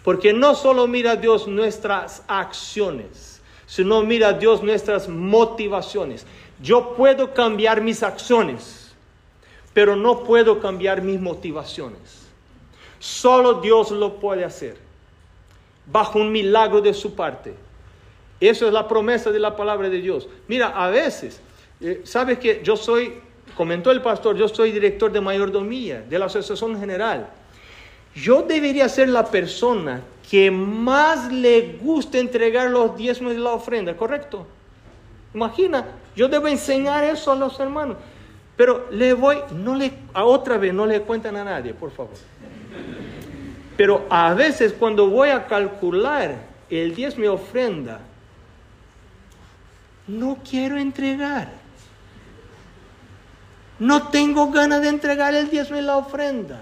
Porque 0.03 0.33
no 0.33 0.55
solo 0.55 0.87
mira 0.87 1.15
Dios 1.15 1.47
nuestras 1.47 2.23
acciones, 2.27 3.41
sino 3.67 4.01
mira 4.01 4.33
Dios 4.33 4.63
nuestras 4.63 5.07
motivaciones. 5.07 6.25
Yo 6.61 6.95
puedo 6.95 7.33
cambiar 7.33 7.81
mis 7.81 8.01
acciones, 8.03 8.91
pero 9.73 9.95
no 9.95 10.23
puedo 10.23 10.59
cambiar 10.59 11.01
mis 11.01 11.19
motivaciones. 11.19 12.27
Solo 12.99 13.61
Dios 13.61 13.91
lo 13.91 14.19
puede 14.19 14.43
hacer, 14.43 14.77
bajo 15.91 16.19
un 16.19 16.31
milagro 16.31 16.81
de 16.81 16.93
su 16.93 17.15
parte. 17.15 17.53
Eso 18.39 18.67
es 18.67 18.73
la 18.73 18.87
promesa 18.87 19.31
de 19.31 19.39
la 19.39 19.55
palabra 19.55 19.89
de 19.89 20.01
Dios. 20.01 20.27
Mira, 20.47 20.69
a 20.69 20.89
veces, 20.89 21.41
eh, 21.79 22.01
sabes 22.03 22.39
que 22.39 22.61
yo 22.63 22.75
soy 22.75 23.13
comentó 23.55 23.91
el 23.91 24.01
pastor, 24.01 24.35
yo 24.37 24.47
soy 24.47 24.71
director 24.71 25.11
de 25.11 25.21
mayordomía 25.21 26.01
de 26.01 26.17
la 26.17 26.25
Asociación 26.25 26.79
General. 26.79 27.27
Yo 28.15 28.41
debería 28.41 28.89
ser 28.89 29.09
la 29.09 29.25
persona 29.25 30.01
que 30.29 30.51
más 30.51 31.31
le 31.31 31.77
guste 31.81 32.19
entregar 32.19 32.69
los 32.69 32.95
diezmos 32.97 33.33
de 33.33 33.39
la 33.39 33.51
ofrenda, 33.51 33.95
¿correcto? 33.95 34.47
Imagina, 35.33 35.85
yo 36.15 36.27
debo 36.27 36.47
enseñar 36.47 37.03
eso 37.03 37.31
a 37.31 37.35
los 37.35 37.59
hermanos. 37.59 37.97
Pero 38.57 38.87
le 38.91 39.13
voy, 39.13 39.37
no 39.53 39.75
le, 39.75 39.91
a 40.13 40.23
otra 40.25 40.57
vez 40.57 40.73
no 40.73 40.85
le 40.85 41.01
cuentan 41.01 41.37
a 41.37 41.43
nadie, 41.43 41.73
por 41.73 41.91
favor. 41.91 42.13
Pero 43.81 44.05
a 44.11 44.35
veces 44.35 44.73
cuando 44.73 45.09
voy 45.09 45.29
a 45.29 45.47
calcular 45.47 46.35
el 46.69 46.93
diezmo 46.93 47.23
de 47.23 47.29
ofrenda, 47.29 47.99
no 50.05 50.37
quiero 50.47 50.77
entregar. 50.77 51.51
No 53.79 54.09
tengo 54.09 54.51
ganas 54.51 54.83
de 54.83 54.89
entregar 54.89 55.33
el 55.33 55.49
diezmo 55.49 55.77
y 55.77 55.81
la 55.81 55.97
ofrenda. 55.97 56.61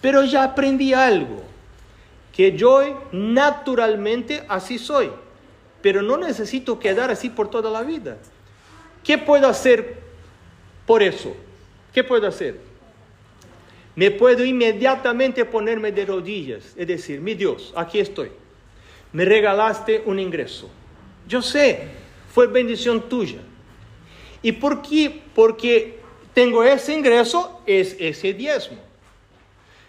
Pero 0.00 0.22
ya 0.22 0.44
aprendí 0.44 0.94
algo, 0.94 1.42
que 2.32 2.56
yo 2.56 3.08
naturalmente 3.10 4.44
así 4.48 4.78
soy, 4.78 5.10
pero 5.80 6.00
no 6.00 6.16
necesito 6.16 6.78
quedar 6.78 7.10
así 7.10 7.28
por 7.28 7.50
toda 7.50 7.68
la 7.72 7.82
vida. 7.82 8.18
¿Qué 9.02 9.18
puedo 9.18 9.48
hacer 9.48 9.98
por 10.86 11.02
eso? 11.02 11.34
¿Qué 11.92 12.04
puedo 12.04 12.28
hacer? 12.28 12.71
Me 13.94 14.10
puedo 14.10 14.44
inmediatamente 14.44 15.44
ponerme 15.44 15.92
de 15.92 16.06
rodillas 16.06 16.74
y 16.76 16.84
decir, 16.84 17.20
mi 17.20 17.34
Dios, 17.34 17.72
aquí 17.76 17.98
estoy. 17.98 18.30
Me 19.12 19.24
regalaste 19.24 20.02
un 20.06 20.18
ingreso. 20.18 20.70
Yo 21.28 21.42
sé, 21.42 21.88
fue 22.32 22.46
bendición 22.46 23.08
tuya. 23.08 23.40
¿Y 24.42 24.52
por 24.52 24.80
qué? 24.80 25.22
Porque 25.34 25.98
tengo 26.32 26.64
ese 26.64 26.94
ingreso, 26.94 27.60
es 27.66 27.94
ese 27.98 28.32
diezmo. 28.32 28.78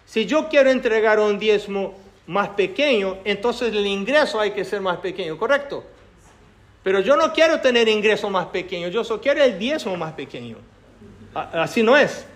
Si 0.04 0.26
yo 0.26 0.48
quiero 0.48 0.70
entregar 0.70 1.18
un 1.18 1.38
diezmo 1.38 1.98
más 2.26 2.50
pequeño, 2.50 3.18
entonces 3.24 3.72
el 3.72 3.86
ingreso 3.86 4.38
hay 4.38 4.50
que 4.50 4.64
ser 4.64 4.82
más 4.82 4.98
pequeño, 4.98 5.38
¿correcto? 5.38 5.84
Pero 6.82 7.00
yo 7.00 7.16
no 7.16 7.32
quiero 7.32 7.60
tener 7.60 7.88
ingreso 7.88 8.28
más 8.28 8.46
pequeño, 8.46 8.88
yo 8.88 9.02
solo 9.02 9.22
quiero 9.22 9.42
el 9.42 9.58
diezmo 9.58 9.96
más 9.96 10.12
pequeño. 10.12 10.58
Así 11.34 11.82
no 11.82 11.96
es. 11.96 12.26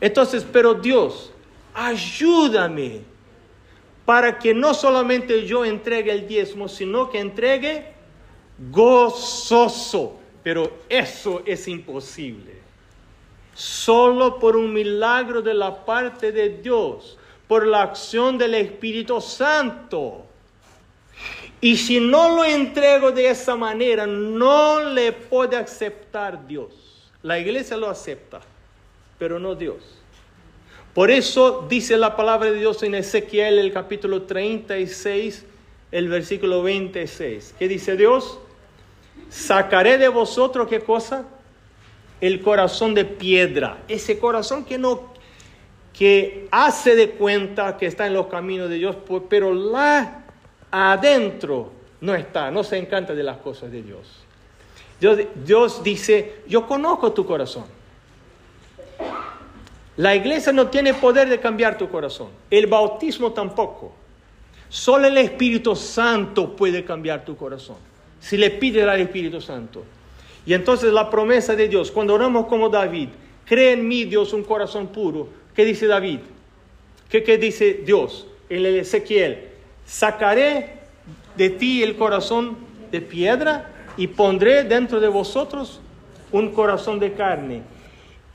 Entonces, 0.00 0.46
pero 0.50 0.74
Dios, 0.74 1.32
ayúdame 1.74 3.02
para 4.04 4.38
que 4.38 4.54
no 4.54 4.74
solamente 4.74 5.46
yo 5.46 5.64
entregue 5.64 6.12
el 6.12 6.26
diezmo, 6.26 6.68
sino 6.68 7.10
que 7.10 7.18
entregue 7.18 7.92
gozoso 8.70 10.18
pero 10.48 10.78
eso 10.88 11.42
es 11.44 11.68
imposible. 11.68 12.54
Solo 13.52 14.38
por 14.38 14.56
un 14.56 14.72
milagro 14.72 15.42
de 15.42 15.52
la 15.52 15.84
parte 15.84 16.32
de 16.32 16.48
Dios, 16.48 17.18
por 17.46 17.66
la 17.66 17.82
acción 17.82 18.38
del 18.38 18.54
Espíritu 18.54 19.20
Santo. 19.20 20.24
Y 21.60 21.76
si 21.76 22.00
no 22.00 22.34
lo 22.36 22.44
entrego 22.44 23.12
de 23.12 23.28
esa 23.28 23.56
manera, 23.56 24.06
no 24.06 24.80
le 24.80 25.12
puede 25.12 25.56
aceptar 25.56 26.46
Dios. 26.46 27.10
La 27.22 27.38
iglesia 27.38 27.76
lo 27.76 27.90
acepta, 27.90 28.40
pero 29.18 29.38
no 29.38 29.54
Dios. 29.54 29.76
Por 30.94 31.10
eso 31.10 31.66
dice 31.68 31.96
la 31.96 32.16
palabra 32.16 32.50
de 32.50 32.58
Dios 32.58 32.82
en 32.82 32.94
Ezequiel, 32.94 33.58
el 33.58 33.72
capítulo 33.72 34.22
36, 34.22 35.44
el 35.92 36.08
versículo 36.08 36.62
26. 36.62 37.54
¿Qué 37.58 37.68
dice 37.68 37.96
Dios? 37.96 38.40
sacaré 39.28 39.98
de 39.98 40.08
vosotros 40.08 40.68
qué 40.68 40.80
cosa? 40.80 41.24
El 42.20 42.40
corazón 42.40 42.94
de 42.94 43.04
piedra, 43.04 43.78
ese 43.88 44.18
corazón 44.18 44.64
que 44.64 44.78
no 44.78 45.16
que 45.92 46.46
hace 46.52 46.94
de 46.94 47.10
cuenta 47.10 47.76
que 47.76 47.86
está 47.86 48.06
en 48.06 48.14
los 48.14 48.26
caminos 48.26 48.68
de 48.70 48.76
Dios, 48.76 48.96
pues, 49.04 49.22
pero 49.28 49.52
la 49.52 50.22
adentro 50.70 51.72
no 52.00 52.14
está, 52.14 52.52
no 52.52 52.62
se 52.62 52.78
encanta 52.78 53.14
de 53.14 53.24
las 53.24 53.38
cosas 53.38 53.72
de 53.72 53.82
Dios. 53.82 54.06
Dios, 55.00 55.18
Dios 55.44 55.82
dice, 55.82 56.36
yo 56.46 56.68
conozco 56.68 57.12
tu 57.12 57.26
corazón. 57.26 57.64
La 59.96 60.14
iglesia 60.14 60.52
no 60.52 60.68
tiene 60.68 60.94
poder 60.94 61.28
de 61.28 61.40
cambiar 61.40 61.76
tu 61.76 61.88
corazón, 61.88 62.28
el 62.50 62.66
bautismo 62.66 63.32
tampoco. 63.32 63.92
Solo 64.68 65.08
el 65.08 65.16
Espíritu 65.18 65.74
Santo 65.74 66.54
puede 66.54 66.84
cambiar 66.84 67.24
tu 67.24 67.36
corazón. 67.36 67.76
Si 68.20 68.36
le 68.36 68.50
pides 68.50 68.86
al 68.86 69.00
Espíritu 69.00 69.40
Santo. 69.40 69.82
Y 70.44 70.54
entonces 70.54 70.92
la 70.92 71.10
promesa 71.10 71.54
de 71.56 71.68
Dios, 71.68 71.90
cuando 71.90 72.14
oramos 72.14 72.46
como 72.46 72.68
David, 72.68 73.08
cree 73.44 73.72
en 73.72 73.88
mí 73.88 74.04
Dios 74.04 74.32
un 74.32 74.44
corazón 74.44 74.88
puro. 74.88 75.28
¿Qué 75.54 75.64
dice 75.64 75.86
David? 75.86 76.20
¿Qué, 77.08 77.22
qué 77.22 77.38
dice 77.38 77.82
Dios 77.84 78.26
en 78.48 78.66
el 78.66 78.76
Ezequiel? 78.76 79.48
Sacaré 79.86 80.74
de 81.36 81.50
ti 81.50 81.82
el 81.82 81.96
corazón 81.96 82.56
de 82.90 83.00
piedra 83.00 83.70
y 83.96 84.06
pondré 84.06 84.64
dentro 84.64 85.00
de 85.00 85.08
vosotros 85.08 85.80
un 86.30 86.52
corazón 86.52 86.98
de 86.98 87.14
carne. 87.14 87.62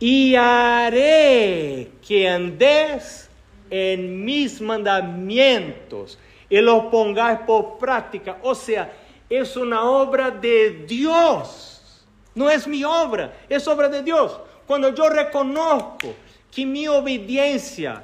Y 0.06 0.36
haré 0.36 1.90
que 2.06 2.28
andéis 2.28 3.30
en 3.70 4.26
mis 4.26 4.60
mandamientos 4.60 6.20
y 6.50 6.58
los 6.60 6.88
pongáis 6.88 7.40
por 7.48 7.78
práctica. 7.78 8.38
O 8.42 8.54
sea, 8.54 8.92
es 9.30 9.56
una 9.56 9.82
obra 9.86 10.30
de 10.30 10.84
Dios. 10.86 12.04
No 12.36 12.50
es 12.50 12.68
mi 12.68 12.84
obra, 12.84 13.34
es 13.48 13.66
obra 13.66 13.88
de 13.88 14.04
Dios. 14.04 14.38
Cuando 14.68 14.94
yo 14.94 15.08
reconozco 15.08 16.14
que 16.54 16.66
mi 16.66 16.86
obediencia 16.86 18.04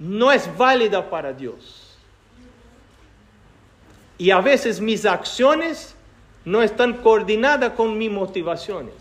no 0.00 0.32
es 0.32 0.50
válida 0.58 1.08
para 1.08 1.32
Dios. 1.32 1.96
Y 4.18 4.32
a 4.32 4.40
veces 4.40 4.80
mis 4.80 5.06
acciones 5.06 5.94
no 6.44 6.60
están 6.60 6.94
coordinadas 6.94 7.74
con 7.74 7.96
mis 7.96 8.10
motivaciones. 8.10 8.96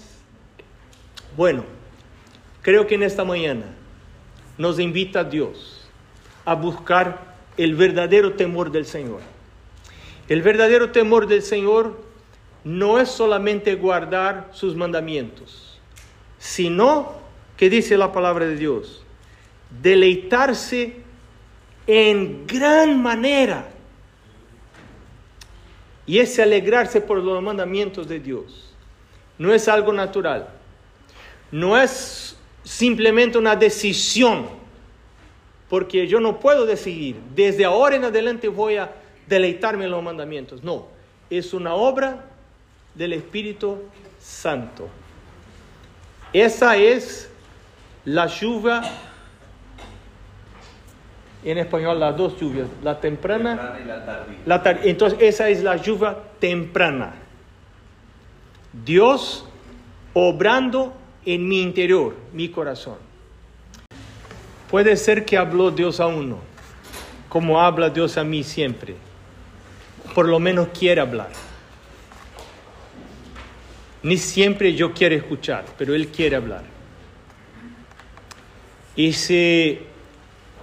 Bueno, 1.35 1.78
creo 2.61 2.87
que 2.87 2.95
en 2.95 3.03
esta 3.03 3.23
mañana 3.23 3.65
nos 4.57 4.79
invita 4.79 5.23
Dios 5.23 5.89
a 6.45 6.55
buscar 6.55 7.35
el 7.57 7.75
verdadero 7.75 8.33
temor 8.33 8.71
del 8.71 8.85
Señor. 8.85 9.21
El 10.27 10.41
verdadero 10.41 10.91
temor 10.91 11.27
del 11.27 11.41
Señor 11.41 12.01
no 12.63 12.99
es 12.99 13.09
solamente 13.09 13.75
guardar 13.75 14.49
sus 14.53 14.75
mandamientos, 14.75 15.79
sino, 16.37 17.13
que 17.57 17.69
dice 17.69 17.97
la 17.97 18.11
palabra 18.11 18.45
de 18.45 18.55
Dios, 18.55 19.03
deleitarse 19.81 20.95
en 21.87 22.47
gran 22.47 23.01
manera. 23.01 23.69
Y 26.05 26.19
ese 26.19 26.41
alegrarse 26.41 27.01
por 27.01 27.19
los 27.19 27.41
mandamientos 27.43 28.07
de 28.07 28.19
Dios 28.19 28.73
no 29.37 29.53
es 29.53 29.67
algo 29.67 29.93
natural, 29.93 30.49
no 31.51 31.77
es 31.77 32.38
simplemente 32.69 33.35
una 33.39 33.55
decisión, 33.55 34.45
porque 35.69 36.05
yo 36.05 36.19
no 36.19 36.39
puedo 36.39 36.67
decidir, 36.67 37.15
desde 37.33 37.65
ahora 37.65 37.95
en 37.95 38.03
adelante 38.03 38.47
voy 38.47 38.75
a 38.77 38.91
deleitarme 39.27 39.85
en 39.85 39.91
los 39.91 40.03
mandamientos. 40.03 40.63
No, 40.63 40.85
es 41.31 41.51
una 41.55 41.73
obra 41.73 42.25
del 42.93 43.13
Espíritu 43.13 43.79
Santo. 44.19 44.87
Esa 46.31 46.77
es 46.77 47.31
la 48.05 48.27
lluvia, 48.27 48.81
en 51.43 51.57
español 51.57 51.99
las 51.99 52.15
dos 52.15 52.39
lluvias, 52.39 52.67
la 52.83 52.99
temprana, 52.99 53.79
y 53.81 53.87
la 53.87 54.05
tardía. 54.05 54.37
la 54.45 54.61
tar- 54.61 54.81
Entonces 54.83 55.17
esa 55.23 55.49
es 55.49 55.63
la 55.63 55.75
lluvia 55.77 56.15
temprana. 56.39 57.15
Dios 58.85 59.45
obrando 60.13 60.93
en 61.25 61.47
mi 61.47 61.61
interior, 61.61 62.15
mi 62.33 62.49
corazón. 62.49 62.97
Puede 64.69 64.95
ser 64.97 65.25
que 65.25 65.37
habló 65.37 65.71
Dios 65.71 65.99
a 65.99 66.07
uno, 66.07 66.39
como 67.27 67.59
habla 67.59 67.89
Dios 67.89 68.17
a 68.17 68.23
mí 68.23 68.43
siempre. 68.43 68.95
Por 70.13 70.27
lo 70.27 70.39
menos 70.39 70.69
quiere 70.69 71.01
hablar. 71.01 71.29
Ni 74.01 74.17
siempre 74.17 74.75
yo 74.75 74.93
quiero 74.93 75.15
escuchar, 75.15 75.65
pero 75.77 75.93
Él 75.93 76.07
quiere 76.07 76.35
hablar. 76.35 76.63
Y 78.95 79.13
si 79.13 79.79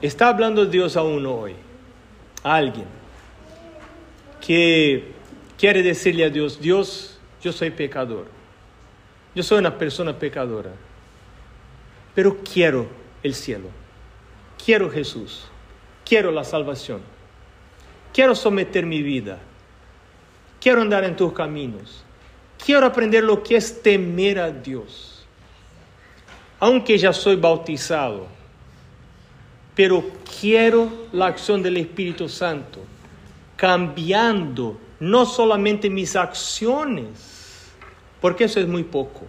está 0.00 0.28
hablando 0.28 0.66
Dios 0.66 0.96
a 0.96 1.02
uno 1.02 1.34
hoy, 1.34 1.54
a 2.42 2.54
alguien, 2.54 2.86
que 4.40 5.12
quiere 5.58 5.82
decirle 5.82 6.24
a 6.24 6.30
Dios, 6.30 6.60
Dios, 6.60 7.18
yo 7.42 7.52
soy 7.52 7.70
pecador, 7.70 8.35
yo 9.36 9.42
soy 9.42 9.58
una 9.58 9.76
persona 9.76 10.18
pecadora, 10.18 10.72
pero 12.14 12.38
quiero 12.38 12.86
el 13.22 13.34
cielo, 13.34 13.68
quiero 14.64 14.90
Jesús, 14.90 15.46
quiero 16.06 16.32
la 16.32 16.42
salvación, 16.42 17.02
quiero 18.14 18.34
someter 18.34 18.86
mi 18.86 19.02
vida, 19.02 19.38
quiero 20.58 20.80
andar 20.80 21.04
en 21.04 21.16
tus 21.16 21.34
caminos, 21.34 22.02
quiero 22.64 22.86
aprender 22.86 23.24
lo 23.24 23.42
que 23.42 23.56
es 23.56 23.82
temer 23.82 24.38
a 24.38 24.50
Dios, 24.50 25.26
aunque 26.58 26.96
ya 26.96 27.12
soy 27.12 27.36
bautizado, 27.36 28.28
pero 29.74 30.02
quiero 30.40 30.90
la 31.12 31.26
acción 31.26 31.62
del 31.62 31.76
Espíritu 31.76 32.26
Santo, 32.30 32.80
cambiando 33.54 34.80
no 34.98 35.26
solamente 35.26 35.90
mis 35.90 36.16
acciones, 36.16 37.35
porque 38.20 38.44
eso 38.44 38.60
es 38.60 38.66
muy 38.66 38.84
poco, 38.84 39.22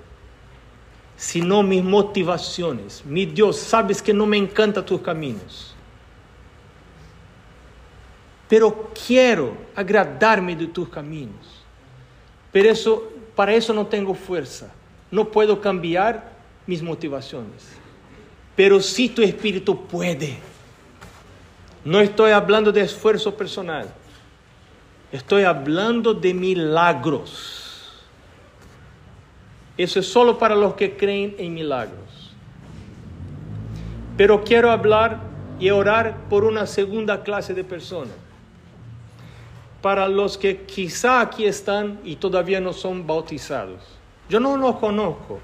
sino 1.16 1.64
mis 1.64 1.84
motivaciones. 1.84 3.04
Mi 3.06 3.26
Dios, 3.26 3.58
sabes 3.58 4.02
que 4.02 4.14
no 4.14 4.26
me 4.26 4.38
encantan 4.38 4.86
tus 4.86 5.02
caminos, 5.02 5.76
pero 8.48 8.92
quiero 9.06 9.58
agradarme 9.76 10.56
de 10.56 10.68
tus 10.68 10.88
caminos. 10.90 11.64
Pero 12.52 12.70
eso, 12.70 13.12
para 13.36 13.54
eso 13.54 13.74
no 13.74 13.86
tengo 13.86 14.14
fuerza, 14.14 14.72
no 15.12 15.30
puedo 15.30 15.60
cambiar 15.60 16.32
mis 16.66 16.82
motivaciones. 16.82 17.68
Pero 18.56 18.82
si 18.82 19.10
tu 19.10 19.22
espíritu 19.22 19.86
puede, 19.86 20.38
no 21.86 22.00
estoy 22.00 22.32
hablando 22.32 22.72
de 22.72 22.82
esfuerzo 22.82 23.36
personal, 23.36 23.94
estoy 25.12 25.44
hablando 25.44 26.14
de 26.14 26.34
milagros. 26.34 27.57
Eso 29.78 30.00
es 30.00 30.08
solo 30.08 30.38
para 30.38 30.56
los 30.56 30.74
que 30.74 30.98
creen 30.98 31.36
en 31.38 31.54
milagros. 31.54 32.34
Pero 34.18 34.44
quiero 34.44 34.72
hablar 34.72 35.20
y 35.60 35.70
orar 35.70 36.18
por 36.30 36.44
una 36.44 36.66
segunda 36.66 37.24
clase 37.24 37.54
de 37.54 37.64
personas. 37.64 38.16
Para 39.82 40.08
los 40.08 40.38
que 40.38 40.64
quizá 40.64 41.22
aquí 41.22 41.46
están 41.46 42.00
y 42.04 42.16
todavía 42.16 42.60
no 42.60 42.74
son 42.74 43.06
bautizados. 43.06 43.82
Yo 44.28 44.40
no 44.40 44.58
los 44.58 44.78
conozco. 44.78 45.40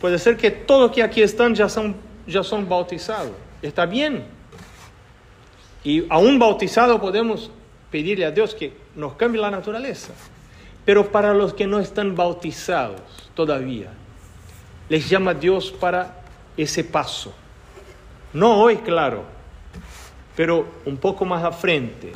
Puede 0.00 0.18
ser 0.18 0.36
que 0.36 0.50
todos 0.50 0.92
que 0.92 1.02
aquí 1.02 1.22
están 1.22 1.54
ya 1.54 1.68
son, 1.68 1.96
ya 2.26 2.42
son 2.42 2.68
bautizados. 2.68 3.32
Está 3.62 3.86
bien. 3.86 4.24
Y 5.84 6.04
a 6.10 6.18
un 6.18 6.38
bautizado 6.38 7.00
podemos 7.00 7.50
pedirle 7.90 8.26
a 8.26 8.30
Dios 8.30 8.54
que 8.54 8.72
nos 8.94 9.14
cambie 9.14 9.40
la 9.40 9.50
naturaleza. 9.50 10.12
Pero 10.84 11.10
para 11.10 11.32
los 11.32 11.54
que 11.54 11.66
no 11.66 11.78
están 11.78 12.16
bautizados 12.16 13.00
todavía, 13.34 13.92
les 14.88 15.08
llama 15.08 15.34
Dios 15.34 15.70
para 15.70 16.22
ese 16.56 16.84
paso. 16.84 17.32
No 18.32 18.60
hoy, 18.60 18.76
claro, 18.78 19.24
pero 20.34 20.66
un 20.84 20.96
poco 20.96 21.24
más 21.24 21.44
a 21.44 21.52
frente. 21.52 22.12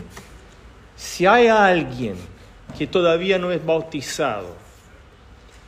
Si 0.97 1.27
hay 1.27 1.49
alguien 1.49 2.17
que 2.77 2.87
todavía 2.87 3.39
no 3.39 3.53
es 3.53 3.65
bautizado, 3.65 4.57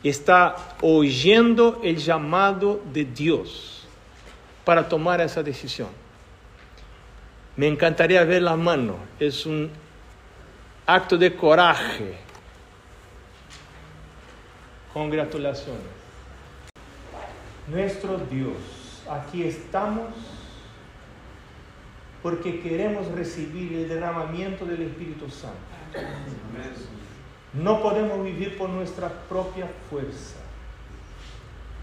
está 0.02 0.56
oyendo 0.80 1.80
el 1.82 1.96
llamado 1.98 2.80
de 2.92 3.04
Dios 3.04 3.86
para 4.64 4.88
tomar 4.88 5.20
esa 5.20 5.42
decisión. 5.42 5.88
Me 7.56 7.66
encantaría 7.66 8.22
ver 8.24 8.42
la 8.42 8.56
mano. 8.56 8.96
Es 9.18 9.44
un 9.44 9.70
acto 10.86 11.18
de 11.18 11.34
coraje. 11.34 12.27
Congratulaciones. 14.98 15.80
Nuestro 17.68 18.18
Dios, 18.18 19.04
aquí 19.08 19.44
estamos 19.44 20.08
porque 22.20 22.58
queremos 22.58 23.06
recibir 23.12 23.74
el 23.74 23.88
derramamiento 23.88 24.66
del 24.66 24.82
Espíritu 24.82 25.30
Santo. 25.30 25.56
No 27.52 27.80
podemos 27.80 28.24
vivir 28.24 28.58
por 28.58 28.70
nuestra 28.70 29.08
propia 29.28 29.68
fuerza. 29.88 30.40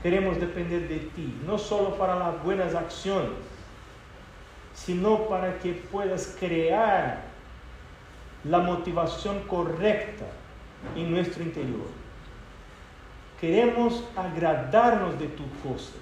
Queremos 0.03 0.37
depender 0.37 0.89
de 0.89 0.99
ti, 0.99 1.39
no 1.47 1.57
solo 1.57 1.97
para 1.97 2.19
las 2.19 2.43
buenas 2.43 2.75
acciones, 2.75 3.31
sino 4.73 5.29
para 5.29 5.57
que 5.59 5.71
puedas 5.71 6.35
crear 6.37 7.23
la 8.43 8.59
motivación 8.59 9.39
correcta 9.47 10.25
en 10.97 11.11
nuestro 11.11 11.43
interior. 11.43 12.04
Queremos 13.39 14.03
agradarnos 14.15 15.19
de 15.19 15.27
tus 15.27 15.47
cosas, 15.61 15.95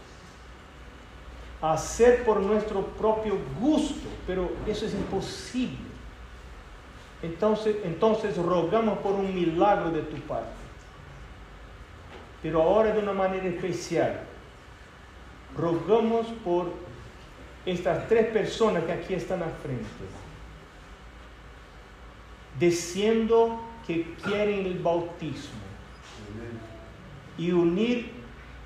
hacer 1.62 2.24
por 2.24 2.40
nuestro 2.40 2.82
propio 2.82 3.38
gusto, 3.60 4.08
pero 4.28 4.52
eso 4.68 4.86
es 4.86 4.94
imposible. 4.94 5.94
Entonces, 7.24 7.78
entonces 7.84 8.38
rogamos 8.38 9.00
por 9.00 9.14
un 9.14 9.34
milagro 9.34 9.90
de 9.90 10.02
tu 10.02 10.18
parte. 10.22 10.52
Pero 12.44 12.62
ahora 12.62 12.92
de 12.92 13.00
una 13.00 13.14
manera 13.14 13.46
especial, 13.46 14.20
rogamos 15.58 16.28
por 16.44 16.68
estas 17.66 18.08
tres 18.10 18.28
personas 18.28 18.84
que 18.84 18.92
aquí 18.92 19.14
están 19.14 19.42
al 19.42 19.54
frente, 19.64 19.88
diciendo 22.60 23.62
que 23.88 24.14
quieren 24.22 24.66
el 24.66 24.80
bautismo 24.80 25.64
y 27.38 27.52
unir 27.52 28.12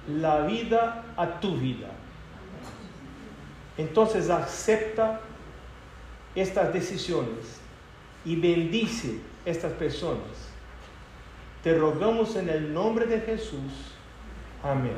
la 0.08 0.42
vida 0.42 1.04
a 1.16 1.40
tu 1.40 1.58
vida. 1.58 1.90
Entonces 3.78 4.30
acepta 4.30 5.22
estas 6.36 6.74
decisiones 6.74 7.60
y 8.26 8.36
bendice 8.36 9.20
estas 9.46 9.74
personas. 9.74 10.52
Te 11.64 11.78
rogamos 11.78 12.36
en 12.36 12.50
el 12.50 12.74
nombre 12.74 13.06
de 13.06 13.22
Jesús. 13.22 13.94
Amén. 14.64 14.94